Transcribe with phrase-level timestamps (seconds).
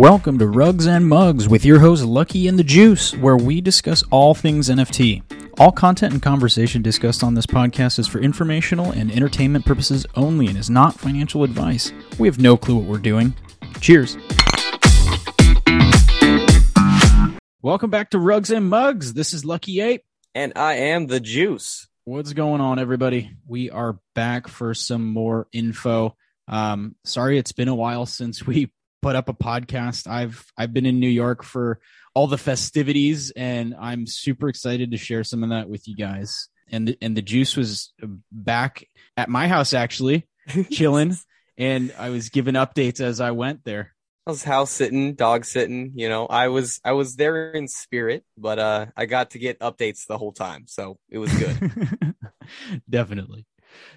[0.00, 4.02] Welcome to Rugs and Mugs with your host Lucky and the Juice, where we discuss
[4.04, 5.22] all things NFT.
[5.60, 10.46] All content and conversation discussed on this podcast is for informational and entertainment purposes only
[10.46, 11.92] and is not financial advice.
[12.18, 13.34] We have no clue what we're doing.
[13.82, 14.16] Cheers.
[17.60, 19.12] Welcome back to Rugs and Mugs.
[19.12, 20.02] This is Lucky Ape.
[20.34, 21.88] And I am the juice.
[22.04, 23.32] What's going on, everybody?
[23.46, 26.16] We are back for some more info.
[26.48, 28.70] Um, sorry, it's been a while since we
[29.02, 30.06] put up a podcast.
[30.06, 31.80] I've I've been in New York for
[32.14, 36.48] all the festivities, and I'm super excited to share some of that with you guys.
[36.72, 37.92] And the, and the juice was
[38.30, 38.86] back
[39.16, 40.28] at my house actually,
[40.70, 41.16] chilling,
[41.58, 43.94] and I was giving updates as I went there.
[44.26, 45.92] I was house sitting, dog sitting.
[45.96, 49.60] You know, I was I was there in spirit, but uh, I got to get
[49.60, 52.14] updates the whole time, so it was good.
[52.90, 53.46] Definitely.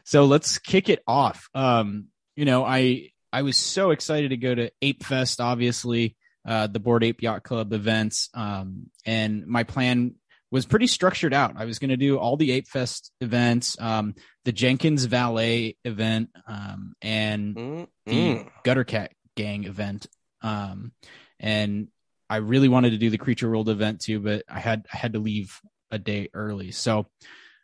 [0.06, 1.50] So let's kick it off.
[1.54, 6.16] Um, you know, I I was so excited to go to Ape Fest, obviously,
[6.48, 8.30] uh, the Bored Ape Yacht Club events.
[8.36, 10.14] Um, and my plan
[10.52, 11.56] was pretty structured out.
[11.58, 14.14] I was going to do all the Ape Fest events, um,
[14.46, 17.84] the Jenkins Valet event, um, and mm-hmm.
[18.06, 20.06] the Gutter Cat Gang event.
[20.44, 20.92] Um,
[21.40, 21.88] and
[22.30, 25.14] I really wanted to do the Creature World event too, but I had I had
[25.14, 26.70] to leave a day early.
[26.70, 27.08] So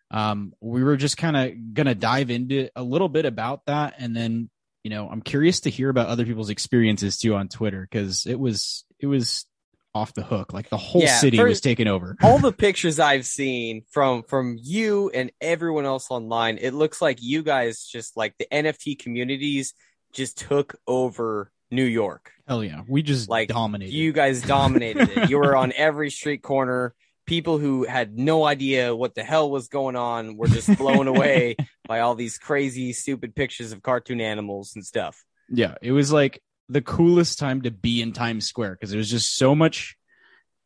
[0.09, 4.15] um, we were just kind of gonna dive into a little bit about that, and
[4.15, 4.49] then
[4.83, 8.39] you know, I'm curious to hear about other people's experiences too on Twitter because it
[8.39, 9.45] was it was
[9.93, 10.53] off the hook.
[10.53, 12.15] Like the whole yeah, city was taken over.
[12.23, 17.21] all the pictures I've seen from from you and everyone else online, it looks like
[17.21, 19.73] you guys just like the NFT communities
[20.13, 22.31] just took over New York.
[22.47, 23.93] Hell yeah, we just like dominated.
[23.93, 25.29] You guys dominated it.
[25.29, 26.93] You were on every street corner
[27.25, 31.55] people who had no idea what the hell was going on were just blown away
[31.89, 35.25] by all these crazy, stupid pictures of cartoon animals and stuff.
[35.49, 39.09] Yeah, it was like the coolest time to be in Times Square because there was
[39.09, 39.97] just so much,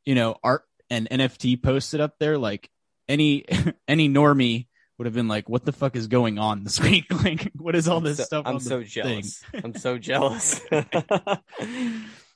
[0.03, 2.37] you know, art and NFT posted up there.
[2.37, 2.69] Like
[3.07, 3.45] any
[3.87, 4.67] any normie
[4.97, 7.05] would have been like, "What the fuck is going on this week?
[7.23, 9.41] like, what is all this so, stuff?" I'm so jealous.
[9.53, 10.59] I'm so jealous.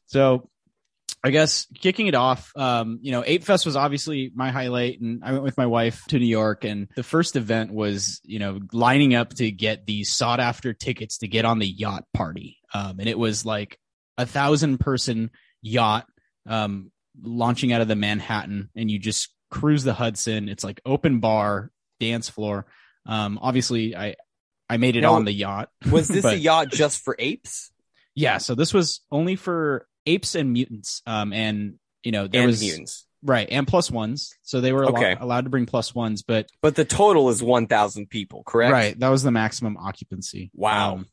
[0.05, 0.49] so
[1.23, 5.23] I guess kicking it off, um, you know, Ape Fest was obviously my highlight, and
[5.23, 6.63] I went with my wife to New York.
[6.63, 11.19] And the first event was, you know, lining up to get these sought after tickets
[11.19, 12.59] to get on the yacht party.
[12.73, 13.79] Um, and it was like
[14.17, 16.05] a thousand person yacht
[16.47, 16.91] um,
[17.21, 20.49] launching out of the Manhattan, and you just cruise the Hudson.
[20.49, 22.67] It's like open bar, dance floor.
[23.05, 24.15] Um, obviously, I
[24.69, 25.69] I made it now, on the yacht.
[25.91, 27.71] Was this but, a yacht just for apes?
[28.15, 31.01] Yeah, so this was only for apes and mutants.
[31.05, 33.05] Um, and you know there and was mutants.
[33.23, 35.13] Right, and plus ones, so they were okay.
[35.13, 38.71] allowed, allowed to bring plus ones, but but the total is one thousand people, correct?
[38.71, 40.51] Right, that was the maximum occupancy.
[40.53, 40.93] Wow.
[40.93, 41.07] Um,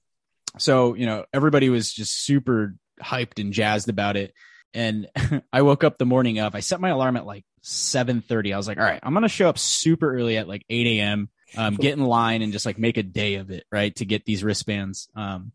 [0.59, 4.35] so you know everybody was just super hyped and jazzed about it,
[4.75, 5.09] and
[5.53, 6.55] I woke up the morning of.
[6.55, 8.53] I set my alarm at like seven thirty.
[8.53, 11.31] I was like, all right, I'm gonna show up super early at like eight a.m.
[11.57, 13.95] Um, get in line and just like make a day of it, right?
[13.97, 15.09] To get these wristbands.
[15.17, 15.53] Um,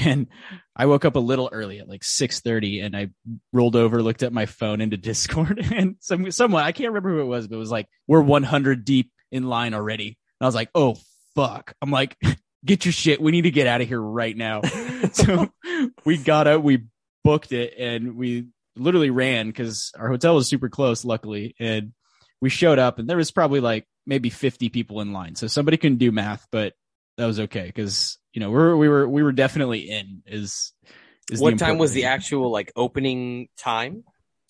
[0.00, 0.26] and
[0.76, 3.10] I woke up a little early at like 6:30 and I
[3.52, 7.20] rolled over looked at my phone into Discord and some someone I can't remember who
[7.20, 10.08] it was but it was like we're 100 deep in line already.
[10.08, 10.96] And I was like, "Oh
[11.34, 12.16] fuck." I'm like,
[12.64, 13.20] "Get your shit.
[13.20, 14.62] We need to get out of here right now."
[15.12, 15.50] so
[16.04, 16.84] we got up, we
[17.24, 18.46] booked it and we
[18.76, 21.92] literally ran cuz our hotel was super close luckily and
[22.40, 25.34] we showed up and there was probably like maybe 50 people in line.
[25.34, 26.74] So somebody can do math, but
[27.18, 30.22] that was okay because you know, we were we were we were definitely in.
[30.26, 30.72] Is,
[31.30, 32.02] is what time was thing.
[32.02, 34.04] the actual like opening time?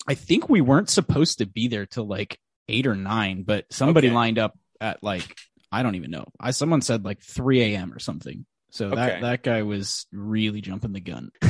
[0.07, 4.07] I think we weren't supposed to be there till like eight or nine, but somebody
[4.07, 4.15] okay.
[4.15, 5.37] lined up at like
[5.71, 6.25] I don't even know.
[6.39, 7.93] I someone said like three a.m.
[7.93, 8.45] or something.
[8.71, 8.95] So okay.
[8.95, 11.31] that that guy was really jumping the gun.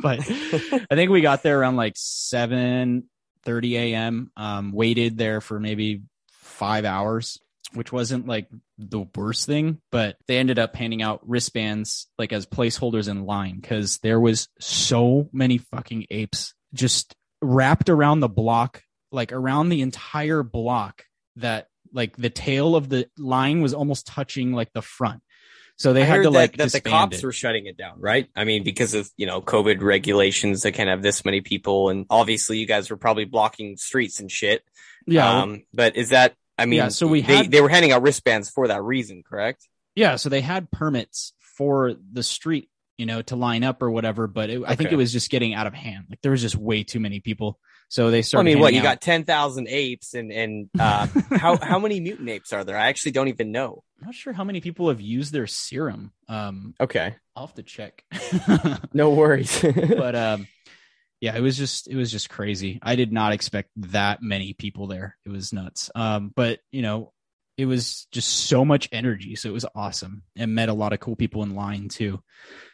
[0.00, 3.04] but I think we got there around like seven
[3.44, 4.30] thirty a.m.
[4.36, 7.38] Um, waited there for maybe five hours
[7.74, 8.48] which wasn't like
[8.78, 13.60] the worst thing, but they ended up handing out wristbands like as placeholders in line
[13.60, 18.82] because there was so many fucking apes just wrapped around the block,
[19.12, 21.04] like around the entire block
[21.36, 25.22] that like the tail of the line was almost touching like the front.
[25.76, 27.24] So they I had to like that, that the cops it.
[27.24, 28.28] were shutting it down, right?
[28.36, 32.06] I mean, because of you know COVID regulations, they can't have this many people, and
[32.10, 34.62] obviously you guys were probably blocking streets and shit.
[35.06, 35.40] Yeah.
[35.40, 38.02] Um, but is that I mean, yeah, so we they, had, they were handing out
[38.02, 39.68] wristbands for that reason, correct?
[39.94, 44.26] Yeah, so they had permits for the street, you know, to line up or whatever,
[44.26, 44.66] but it, okay.
[44.70, 46.06] I think it was just getting out of hand.
[46.10, 47.58] Like there was just way too many people.
[47.88, 48.50] So they started.
[48.50, 48.84] I mean, what you out.
[48.84, 51.06] got ten thousand apes, and and uh,
[51.36, 52.76] how how many mutant apes are there?
[52.76, 53.84] I actually don't even know.
[54.00, 56.12] I'm not sure how many people have used their serum.
[56.28, 58.04] Um, okay, I'll have to check.
[58.92, 59.60] no worries.
[59.62, 60.48] but um,
[61.24, 62.78] yeah, it was just it was just crazy.
[62.82, 65.16] I did not expect that many people there.
[65.24, 65.90] It was nuts.
[65.94, 67.14] Um, but you know,
[67.56, 71.00] it was just so much energy, so it was awesome, and met a lot of
[71.00, 72.22] cool people in line too.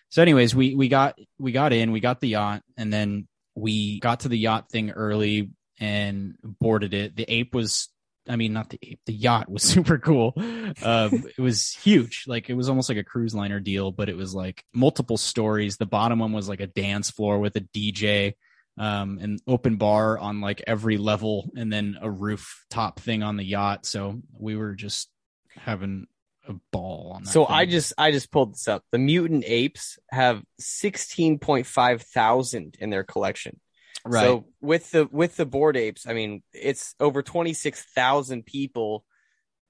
[0.09, 4.01] So, anyways, we we got we got in, we got the yacht, and then we
[4.01, 7.15] got to the yacht thing early and boarded it.
[7.15, 7.89] The ape was
[8.29, 10.35] I mean, not the ape, the yacht was super cool.
[10.37, 12.25] Um, it was huge.
[12.27, 15.77] Like it was almost like a cruise liner deal, but it was like multiple stories.
[15.77, 18.35] The bottom one was like a dance floor with a DJ,
[18.79, 23.45] um, an open bar on like every level and then a rooftop thing on the
[23.45, 23.87] yacht.
[23.87, 25.11] So we were just
[25.57, 26.07] having
[26.49, 27.31] a ball on that.
[27.31, 27.55] So thing.
[27.55, 28.85] I just I just pulled this up.
[28.93, 33.61] The mutant apes have 16.5 thousand in their collection.
[34.05, 34.23] Right.
[34.23, 39.05] So with the with the bored apes, I mean, it's over 26,000 people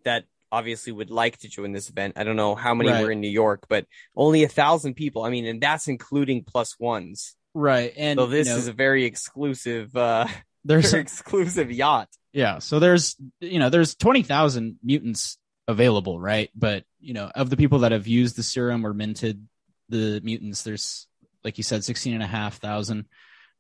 [0.05, 2.15] that obviously would like to join this event.
[2.17, 3.03] I don't know how many Right.
[3.05, 3.87] were in New York, but
[4.17, 5.23] only a thousand people.
[5.23, 7.37] I mean, and that's including plus ones.
[7.55, 7.93] right.
[7.97, 10.27] And So this you know, is a very exclusive, uh,
[10.65, 12.09] there's very exclusive yacht.
[12.33, 12.59] Yeah.
[12.59, 15.39] So there's, you know, there's 20,000 mutants
[15.69, 16.51] available, right?
[16.55, 19.47] But, you know, of the people that have used the serum or minted
[19.89, 21.07] the mutants, there's,
[21.45, 23.07] like you said, 16 and a half thousand.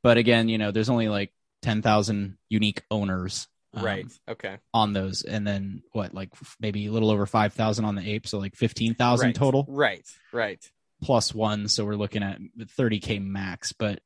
[0.02, 1.32] But again, you know, there's only like
[1.62, 4.06] 10,000 unique owners um, right.
[4.28, 4.58] Okay.
[4.74, 5.22] on those.
[5.22, 8.26] And then what, like f- maybe a little over 5,000 on the ape.
[8.26, 9.34] So like 15,000 Right.
[9.34, 10.04] total Right.
[10.32, 10.64] Right.
[11.02, 11.68] plus one.
[11.68, 13.72] So we're looking at 30K max.
[13.72, 14.00] But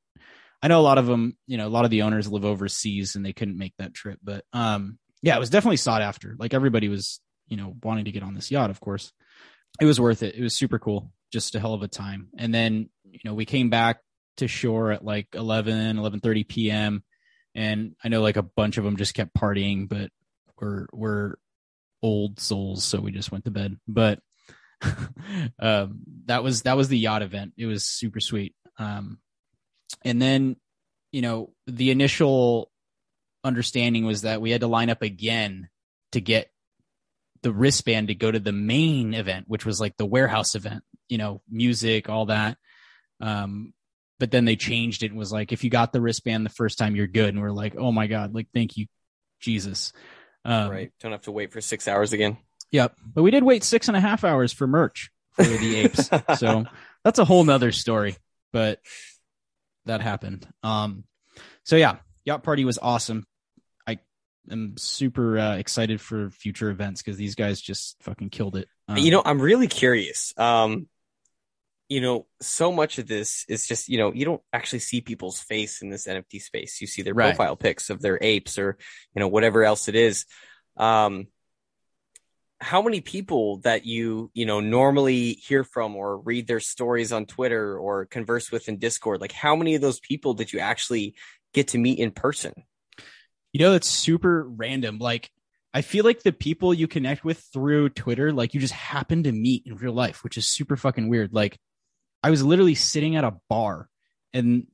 [0.62, 3.16] I know a lot of them, you know, a lot of the owners live overseas
[3.16, 4.18] and they couldn't make that trip.
[4.22, 6.34] But um, yeah, it was definitely sought after.
[6.38, 9.12] Like everybody was, you know, wanting to get on this yacht, of course.
[9.80, 10.34] It was worth it.
[10.34, 11.10] It was super cool.
[11.32, 12.28] Just a hell of a time.
[12.38, 13.98] And then, you know, we came back
[14.38, 17.04] to shore at like 11, 11.30 p.m.
[17.54, 20.10] And I know like a bunch of them just kept partying, but
[20.60, 21.34] we're, we're
[22.02, 22.84] old souls.
[22.84, 23.78] So we just went to bed.
[23.86, 24.20] But
[25.58, 27.54] um, that was that was the yacht event.
[27.56, 28.54] It was super sweet.
[28.78, 29.18] Um,
[30.04, 30.56] and then,
[31.12, 32.70] you know, the initial
[33.42, 35.68] understanding was that we had to line up again
[36.12, 36.50] to get
[37.42, 40.82] the wristband to go to the main event, which was like the warehouse event.
[41.08, 42.56] You know, music, all that.
[43.20, 43.72] Um,
[44.18, 46.78] but then they changed it and was like, if you got the wristband the first
[46.78, 47.34] time, you're good.
[47.34, 48.86] And we're like, oh my god, like thank you,
[49.40, 49.92] Jesus.
[50.44, 50.92] Um, right.
[51.00, 52.36] Don't have to wait for six hours again.
[52.70, 52.96] Yep.
[53.14, 56.10] But we did wait six and a half hours for merch for the apes.
[56.38, 56.64] so
[57.02, 58.16] that's a whole nother story.
[58.52, 58.80] But
[59.86, 60.46] that happened.
[60.62, 61.04] Um
[61.64, 63.26] so yeah, yacht party was awesome.
[63.86, 63.98] I
[64.50, 68.68] am super uh, excited for future events because these guys just fucking killed it.
[68.86, 70.34] Um, you know, I'm really curious.
[70.36, 70.88] Um,
[71.88, 75.40] you know, so much of this is just, you know, you don't actually see people's
[75.40, 76.80] face in this NFT space.
[76.80, 77.34] You see their Right.
[77.34, 78.78] profile pics of their apes or,
[79.14, 80.24] you know, whatever else it is.
[80.76, 81.28] Um,
[82.60, 87.26] how many people that you, you know, normally hear from or read their stories on
[87.26, 91.14] Twitter or converse with in Discord, like how many of those people did you actually
[91.52, 92.54] get to meet in person?
[93.52, 94.98] You know, it's super random.
[94.98, 95.30] Like,
[95.74, 99.32] I feel like the people you connect with through Twitter, like you just happen to
[99.32, 101.34] meet in real life, which is super fucking weird.
[101.34, 101.58] Like,
[102.24, 103.86] I was literally sitting at a bar
[104.32, 104.66] and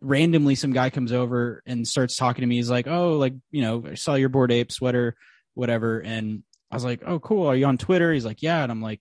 [0.00, 2.54] randomly some guy comes over and starts talking to me.
[2.54, 5.16] He's like, Oh, like, you know, I saw your bored ape sweater,
[5.54, 5.98] whatever.
[5.98, 7.48] And I was like, Oh, cool.
[7.48, 8.12] Are you on Twitter?
[8.12, 8.62] He's like, Yeah.
[8.62, 9.00] And I'm like,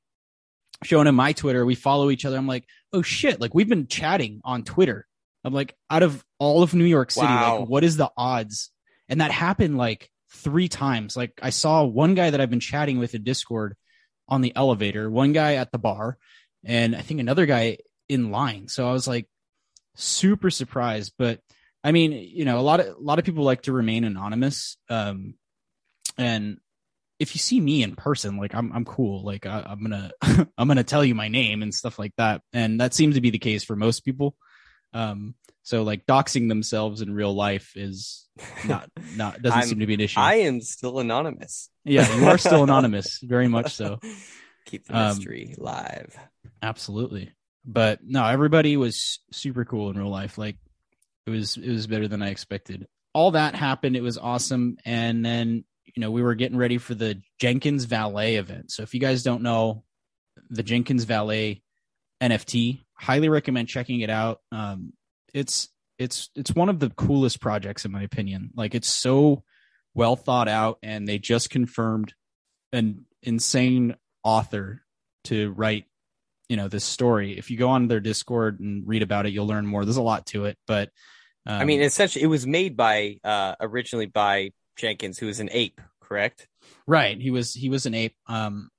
[0.84, 1.64] showing him my Twitter.
[1.66, 2.36] We follow each other.
[2.36, 3.40] I'm like, Oh shit.
[3.40, 5.06] Like, we've been chatting on Twitter.
[5.44, 7.60] I'm like, out of all of New York City, Wow.
[7.60, 8.72] like, what is the odds?
[9.08, 11.16] And that happened like three times.
[11.16, 13.76] Like, I saw one guy that I've been chatting with in Discord
[14.28, 16.18] on the elevator, one guy at the bar,
[16.64, 17.78] and I think another guy
[18.10, 18.68] in line.
[18.68, 19.28] So I was like
[19.96, 21.14] super surprised.
[21.18, 21.40] But
[21.84, 24.78] I mean, you know, a lot of a lot of people like to remain anonymous.
[24.90, 25.36] Um,
[26.18, 26.58] and
[27.20, 29.24] if you see me in person, like I'm I'm cool.
[29.24, 30.12] Like I, I'm gonna
[30.58, 32.42] I'm gonna tell you my name and stuff like that.
[32.54, 34.36] And that seems to be the case for most people.
[34.94, 38.28] Um, so like doxing themselves in real life is
[38.68, 40.20] not not doesn't seem to be an issue.
[40.20, 41.70] I am still anonymous.
[41.84, 44.00] yeah, you are still anonymous, very much so.
[44.66, 46.16] Keep the Um, mystery live.
[46.62, 47.32] Absolutely.
[47.66, 50.38] But no, everybody was super cool in real life.
[50.38, 50.58] Like
[51.26, 52.88] it was it was better than I expected.
[53.14, 53.96] All that happened.
[53.96, 54.78] It was awesome.
[54.86, 58.72] And then, you know, we were getting ready for the Jenkins Valet event.
[58.72, 59.84] So if you guys don't know
[60.50, 61.62] the Jenkins Valet
[62.22, 64.40] NFT, highly recommend checking it out.
[64.52, 64.94] Um
[65.34, 68.52] it's it's it's one of the coolest projects in my opinion.
[68.56, 69.44] Like it's so
[69.94, 72.14] well thought out and they just confirmed
[72.74, 74.82] an insane author
[75.26, 75.86] to write
[76.50, 79.48] you know this story if you go on their discord and read about it you'll
[79.48, 80.90] learn more there's a lot to it but
[81.46, 85.50] um, I mean, essentially, it was made by uh, originally by Jenkins, who is an
[85.52, 86.48] ape, correct?
[86.88, 88.70] right he was he was an ape um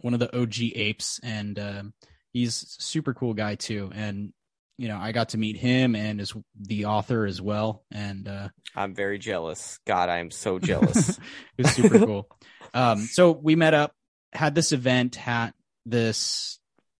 [0.00, 1.92] one of the og apes and um
[2.32, 4.32] he's a super cool guy too and
[4.78, 7.82] you know, I got to meet him and as the author as well.
[7.90, 9.80] And uh, I'm very jealous.
[9.84, 11.18] God, I am so jealous.
[11.58, 12.28] it was super cool.
[12.72, 13.92] Um, so we met up,
[14.32, 15.52] had this event, had
[15.84, 16.57] this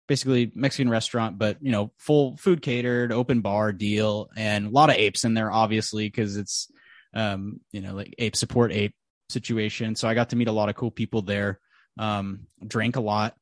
[0.08, 4.90] basically Mexican restaurant, but you know, full food catered, open bar deal, and a lot
[4.90, 6.68] of apes in there, obviously, because it's
[7.14, 8.94] um, you know, like ape support ape
[9.28, 9.94] situation.
[9.94, 11.60] So I got to meet a lot of cool people there.
[11.98, 13.34] Um, drank a lot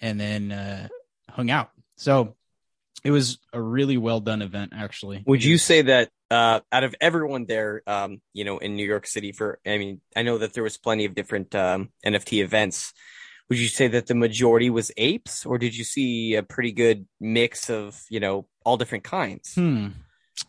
[0.00, 0.88] and then uh,
[1.28, 1.70] hung out.
[1.96, 2.34] So
[3.04, 5.22] it was a really well done event, actually.
[5.26, 9.06] Would you say that uh, out of everyone there, um, you know, in New York
[9.06, 12.92] City, for I mean, I know that there was plenty of different um, NFT events.
[13.50, 17.06] Would you say that the majority was apes, or did you see a pretty good
[17.20, 19.54] mix of you know all different kinds?
[19.54, 19.88] Hmm,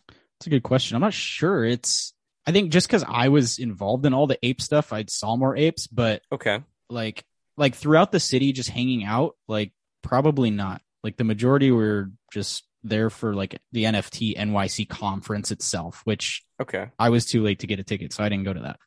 [0.08, 0.94] that's a good question.
[0.94, 1.64] I'm not sure.
[1.64, 2.14] It's
[2.46, 5.56] I think just because I was involved in all the ape stuff, I saw more
[5.56, 7.24] apes, but okay, like
[7.56, 10.80] like throughout the city, just hanging out, like probably not.
[11.02, 16.90] Like the majority were just there for like the NFT NYC conference itself, which okay,
[16.98, 18.78] I was too late to get a ticket, so I didn't go to that.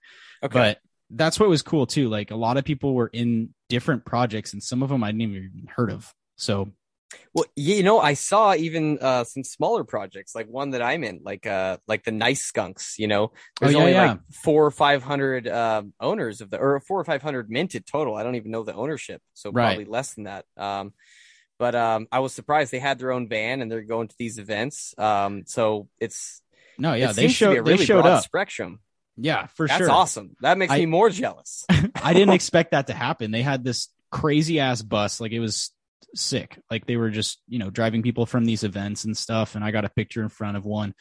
[0.43, 2.09] okay, But that's what was cool too.
[2.09, 5.21] Like a lot of people were in different projects, and some of them I didn't
[5.35, 6.13] even heard of.
[6.37, 6.71] So
[7.33, 11.21] well, you know, I saw even uh, some smaller projects, like one that I'm in,
[11.23, 12.95] like uh, like the Nice Skunks.
[12.97, 14.11] You know, there's Oh, yeah, only yeah.
[14.11, 17.85] like four or five hundred um, owners of the, or four or five hundred minted
[17.85, 18.15] total.
[18.15, 19.67] I don't even know the ownership, so Right.
[19.75, 20.45] probably less than that.
[20.57, 20.93] Um,
[21.57, 24.39] but um, I was surprised they had their own van and they're going to these
[24.39, 24.93] events.
[24.97, 26.41] Um, so it's
[26.77, 28.23] no, yeah, it they seems to be showed a really they showed broad up.
[28.23, 28.79] spectrum.
[29.17, 29.87] Yeah, for That's sure.
[29.87, 30.35] That's awesome.
[30.41, 31.65] That makes I- me more jealous.
[32.01, 33.31] I didn't expect that to happen.
[33.31, 35.71] They had this crazy ass bus, like it was
[36.13, 36.59] sick.
[36.69, 39.55] Like they were just, you know, driving people from these events and stuff.
[39.55, 40.93] And I got a picture in front of one.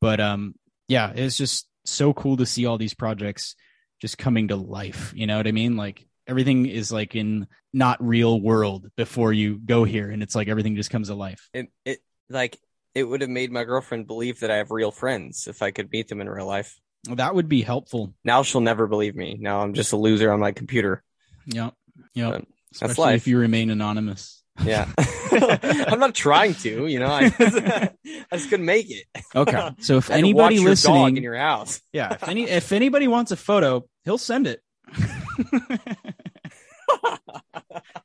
[0.00, 0.54] But um,
[0.88, 3.54] yeah, it's just so cool to see all these projects
[4.00, 5.12] just coming to life.
[5.14, 5.76] You know what I mean?
[5.76, 10.48] Like everything is like in not real world before you go here, and it's like
[10.48, 11.48] everything just comes to life.
[11.54, 11.98] it, it
[12.28, 12.58] like
[12.94, 15.90] it would have made my girlfriend believe that I have real friends if I could
[15.92, 16.80] meet them in real life.
[17.14, 18.14] That would be helpful.
[18.24, 19.36] Now she'll never believe me.
[19.40, 21.02] Now I'm just a loser on my computer.
[21.46, 21.74] Yep.
[22.14, 22.32] Yep.
[22.32, 23.16] But Especially life.
[23.22, 24.42] if you remain anonymous.
[24.64, 24.88] Yeah.
[25.32, 27.90] I'm not trying to, you know, I just, I
[28.32, 29.04] just couldn't make it.
[29.34, 29.70] Okay.
[29.80, 31.80] So if I had to anybody watch your dog listening in your house.
[31.92, 34.60] Yeah, if any if anybody wants a photo, he'll send it.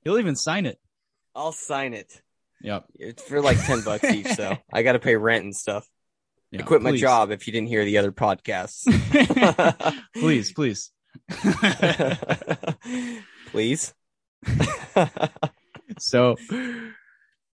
[0.04, 0.80] he'll even sign it.
[1.36, 2.22] I'll sign it.
[2.62, 2.86] Yep.
[3.00, 5.88] It's for like 10 bucks each, so I got to pay rent and stuff.
[6.52, 8.84] Yeah, I quit my job if you didn't hear the other podcasts.
[10.14, 10.92] please, please.
[13.52, 13.94] Please.
[16.00, 16.36] so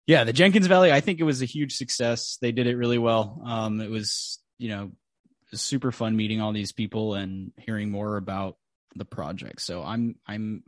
[0.06, 2.38] yeah, the Jenkins Valet, I think it was a huge success.
[2.42, 3.42] They did it really well.
[3.44, 4.92] Um, it was, you know,
[5.54, 8.58] super fun meeting all these people and hearing more about
[8.96, 9.62] the project.
[9.62, 10.64] So I'm I'm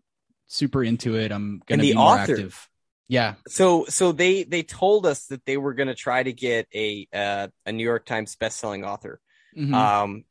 [0.48, 1.32] super into it.
[1.32, 2.34] I'm gonna And the be more author.
[2.34, 2.70] active.
[3.10, 3.34] Yeah.
[3.48, 7.08] So so they they told us that they were going to try to get a
[7.12, 9.20] uh, a New York Times best-selling author.
[9.58, 9.74] Mhm.
[9.74, 10.24] Um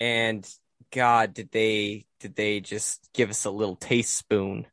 [0.00, 0.48] and
[0.92, 4.66] god did they did they just give us a little taste spoon.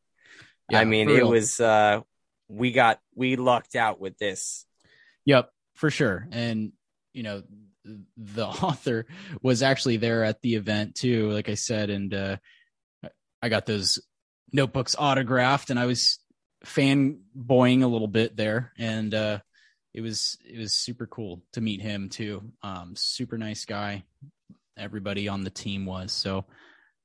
[0.70, 2.02] Yeah, I mean for it was uh
[2.48, 4.66] we got we lucked out with this.
[5.26, 6.28] Yep, for sure.
[6.32, 6.74] And
[7.14, 7.42] you know,
[8.16, 9.08] the author
[9.42, 12.38] was actually there at the event too, like I said, and uh
[13.42, 14.00] I got those
[14.54, 16.20] notebooks autographed and I was
[16.66, 19.40] fanboying a little bit there and uh
[19.94, 22.52] it was it was super cool to meet him too.
[22.62, 24.04] Um super nice guy.
[24.78, 26.12] Everybody on the team was.
[26.12, 26.46] So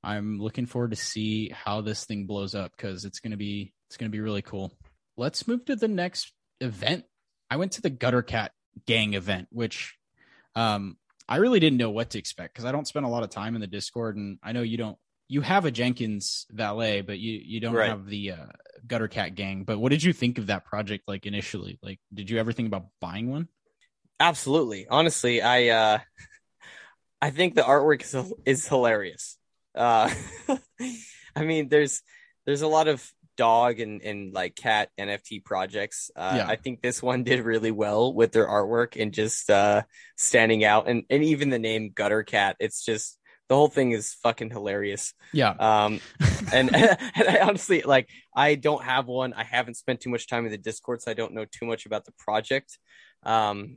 [0.02, 3.96] I'm looking forward to see how this thing blows up cuz it's to be it's
[3.96, 4.72] to be really cool.
[5.16, 7.04] Let's move to the next event
[7.50, 8.52] I went to the Gutter Cat
[8.86, 9.96] gang event, which
[10.54, 10.96] um,
[11.28, 13.54] I really didn't know what to expect because I don't spend a lot of time
[13.54, 14.98] in the Discord, and I know you don't.
[15.28, 17.88] You have a Jenkins valet, but you you don't Right.
[17.88, 18.46] have the uh,
[18.86, 19.64] Gutter Cat gang.
[19.64, 21.04] But what did you think of that project?
[21.08, 23.48] Like initially, like did you ever think about buying one?
[24.20, 24.86] Absolutely.
[24.88, 25.98] Honestly, I uh
[27.20, 29.38] I think the artwork is is hilarious.
[29.74, 30.12] Uh
[31.36, 32.02] I mean there's
[32.46, 36.10] there's a lot of dog and and like cat NFT projects.
[36.14, 36.46] Uh Yeah.
[36.46, 39.82] I think this one did really well with their artwork and just uh
[40.16, 42.56] standing out and and even the name Gutter Cat.
[42.60, 45.12] It's just the whole thing is fucking hilarious.
[45.32, 46.00] Yeah, Um,
[46.52, 49.32] and, and I honestly, like, I don't have one.
[49.34, 51.86] I haven't spent too much time in the Discord, so I don't know too much
[51.86, 52.78] about the project.
[53.22, 53.76] Um,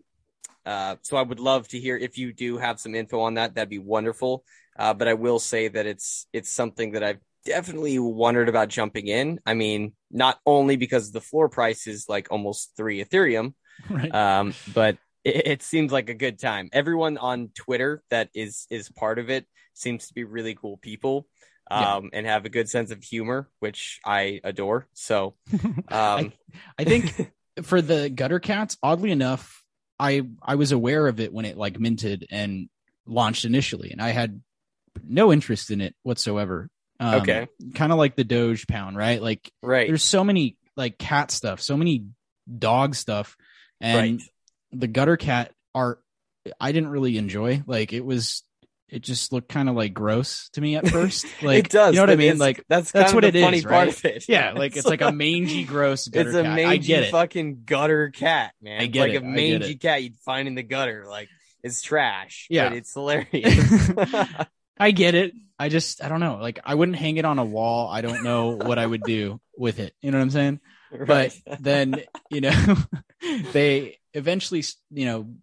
[0.65, 3.55] uh, so I would love to hear if you do have some info on that.
[3.55, 4.43] That'd be wonderful.
[4.77, 9.07] Uh, but I will say that it's it's something that I've definitely wondered about jumping
[9.07, 9.39] in.
[9.45, 13.53] I mean, not only because the floor price is like almost three Ethereum,
[13.89, 14.13] right.
[14.13, 14.97] um, but
[15.27, 16.69] it, it seems like a good time.
[16.73, 21.27] Everyone on Twitter that is is part of it seems to be really cool people,
[21.69, 21.95] Yeah.
[21.97, 24.87] um, and have a good sense of humor, which I adore.
[24.93, 25.35] So,
[25.91, 26.33] um,
[26.79, 27.13] I think
[27.63, 29.63] for the Gutter Cats, oddly enough,
[29.99, 32.69] I I was aware of it when it like minted and
[33.05, 34.41] launched initially, and I had
[35.03, 36.69] no interest in it whatsoever.
[36.99, 37.47] Um, Okay.
[37.75, 39.21] kind of like the Doge pound, right?
[39.21, 39.87] Like Right.
[39.87, 42.05] there's so many like cat stuff, so many
[42.57, 43.35] dog stuff,
[43.81, 44.21] and right.
[44.71, 46.01] The gutter cat art
[46.59, 47.63] I didn't really enjoy.
[47.67, 48.43] Like it was,
[48.89, 51.25] it just looked kind of like gross to me at first.
[51.41, 51.93] Like it does.
[51.93, 52.37] you know what I mean?
[52.37, 53.87] Like that's that's what it is, funny part right?
[53.89, 54.29] of it.
[54.29, 56.55] yeah, like it's like a mangy, gross gutter It's a cat.
[56.55, 57.11] mangy I get it.
[57.11, 58.81] fucking gutter cat, man.
[58.81, 61.05] I get like it, a mangy cat you'd find in the gutter.
[61.07, 61.27] Like
[61.63, 62.47] it's trash.
[62.49, 62.69] Yeah.
[62.69, 63.91] but it's hilarious.
[64.79, 65.33] I get it.
[65.59, 66.37] I just I don't know.
[66.39, 67.89] Like I wouldn't hang it on a wall.
[67.89, 69.93] I don't know what I would do with it.
[70.01, 70.59] You know what I'm saying?
[70.91, 71.33] right.
[71.45, 72.75] But then you know
[73.51, 75.33] they eventually you know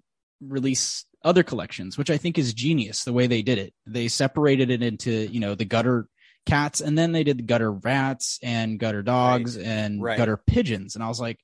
[0.41, 3.73] release other collections, which I think is genius the way they did it.
[3.87, 6.07] They separated it into you know the gutter
[6.47, 10.19] cats, and then they did the gutter rats and gutter dogs and Right.
[10.19, 11.39] gutter pigeons, and I was like,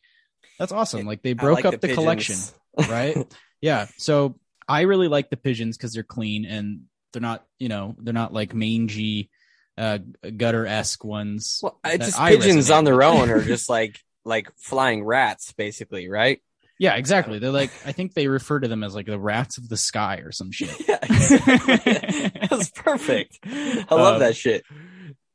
[0.58, 1.06] that's awesome.
[1.06, 1.96] Like they broke like up the, pigeons.
[1.96, 2.36] collection.
[2.90, 3.34] right?
[3.62, 3.86] yeah.
[3.96, 8.14] So I really like the pigeons because they're clean and they're not, you know, they're
[8.14, 9.30] not like mangy,
[9.78, 9.98] uh,
[10.36, 11.60] gutter esque ones.
[11.62, 15.52] Well, it's just I pigeons resonate on their own are just like like flying rats,
[15.52, 16.42] basically, right?
[16.80, 17.38] Yeah, exactly.
[17.38, 20.22] They're like, I think they refer to them as like the rats of the sky
[20.24, 20.74] or some shit.
[20.88, 22.32] Yeah, exactly.
[22.48, 23.38] That's perfect.
[23.44, 24.64] I love Um, that shit.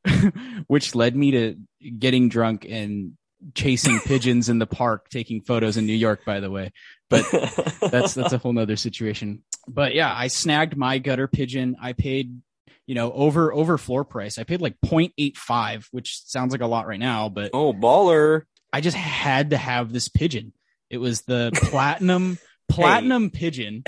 [0.66, 1.56] Which led me to
[2.00, 3.12] getting drunk and
[3.54, 6.72] chasing pigeons in the park, taking photos in New York, by the way.
[7.08, 7.24] But
[7.80, 9.44] that's that's a whole nother situation.
[9.68, 11.76] But yeah, I snagged my gutter pigeon.
[11.80, 12.40] I paid,
[12.88, 14.36] you know, over over floor price.
[14.38, 18.42] I paid like 0.85, which sounds like a lot right now, but oh, baller.
[18.72, 20.52] I just had to have this pigeon.
[20.90, 22.38] It was the platinum
[22.68, 23.84] platinum pigeon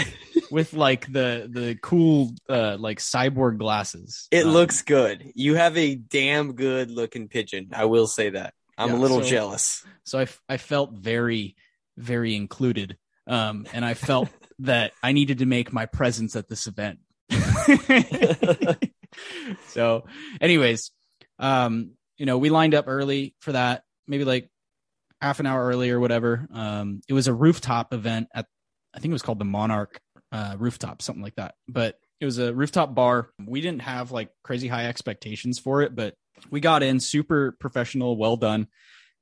[0.50, 4.28] with like the the cool uh like cyborg glasses.
[4.30, 5.32] It Um, looks good.
[5.34, 7.68] You have a damn good looking pigeon.
[7.72, 8.54] I will say that.
[8.76, 9.84] I'm Yeah, a little so- jealous.
[10.04, 11.56] so I I felt very
[11.96, 12.96] very included.
[13.26, 14.28] Um and I felt
[14.60, 16.98] that I needed to make my presence at this event.
[19.68, 20.04] so
[20.40, 20.90] anyways,
[21.38, 24.50] um you know, we lined up early for that, maybe like
[25.20, 26.46] half an hour early or whatever.
[26.52, 28.46] Um it was a rooftop event at
[28.94, 30.00] I think it was called the Monarch
[30.32, 31.54] uh rooftop, something like that.
[31.68, 33.30] But it was a rooftop bar.
[33.44, 36.14] We didn't have like crazy high expectations for it, but
[36.50, 38.68] we got in super professional, well done.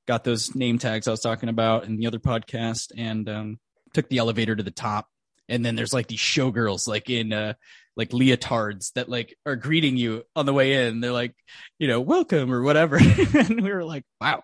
[0.07, 3.59] Got those name tags I was talking about in the other podcast and um
[3.95, 5.09] took the elevator to the top.
[5.49, 7.55] And then there's like these showgirls like in uh
[7.97, 11.01] like leotards that like are greeting you on the way in.
[11.01, 11.35] They're like,
[11.79, 12.97] you know, welcome or whatever.
[13.35, 14.43] and we were like, wow,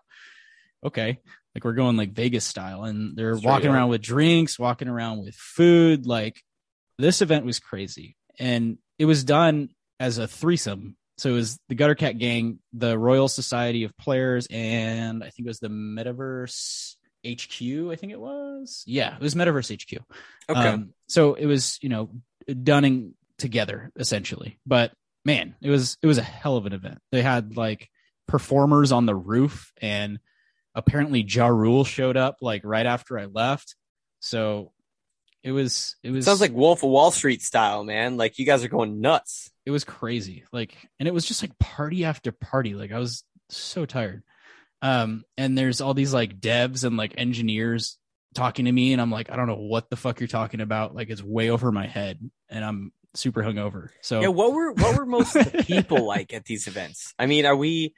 [0.85, 1.21] okay.
[1.55, 2.85] Like we're going like Vegas style.
[2.85, 3.75] And they're Straight walking up.
[3.75, 6.07] around with drinks, walking around with food.
[6.07, 6.43] Like
[6.99, 8.17] this event was crazy.
[8.39, 10.97] And it was done as a threesome.
[11.19, 15.47] So it was the Gutter Cat Gang, the Royal Society of Players, and I think
[15.47, 17.93] it was the Metaverse HQ.
[17.93, 18.83] I think it was.
[18.87, 20.03] Yeah, it was Metaverse HQ.
[20.49, 20.69] Okay.
[20.69, 22.11] Um, so it was, you know,
[22.63, 24.59] done in, together essentially.
[24.67, 24.93] But
[25.25, 26.99] man, it was it was a hell of an event.
[27.13, 27.89] They had like
[28.27, 30.19] performers on the roof, and
[30.75, 33.77] apparently Ja Rule showed up like right after I left.
[34.21, 34.73] So
[35.43, 38.17] it was it was Sounds like Wolf of Wall Street style, man.
[38.17, 39.51] Like you guys are going nuts.
[39.67, 40.45] it was crazy.
[40.53, 42.75] Like, and it was just like party after party.
[42.75, 44.23] Like I was so tired.
[44.81, 47.99] Um, and there's all these like devs and like engineers
[48.35, 50.95] talking to me, and I'm like, I don't know what the fuck you're talking about.
[50.95, 53.91] Like it's way over my head, and I'm super hungover.
[54.01, 57.15] So Yeah, what were what were most of the people like at these events?
[57.19, 57.95] I mean, are we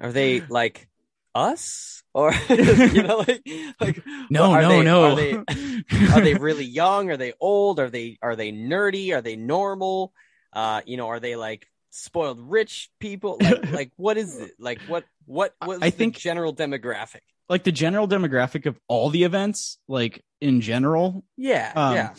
[0.00, 0.88] are they like
[1.36, 3.42] us or you know like
[3.80, 5.04] like no, are no, they, no.
[5.04, 5.32] Are they,
[6.14, 7.10] are they really young?
[7.10, 7.78] Are they old?
[7.78, 9.14] Are they are they nerdy?
[9.14, 10.12] Are they normal?
[10.52, 13.36] Uh, you know, are they like spoiled rich people?
[13.40, 14.52] Like like what is it?
[14.58, 17.20] Like what what what I the think- general demographic?
[17.48, 22.14] like the general demographic of all the events, like in general, Yeah, Um, yeah.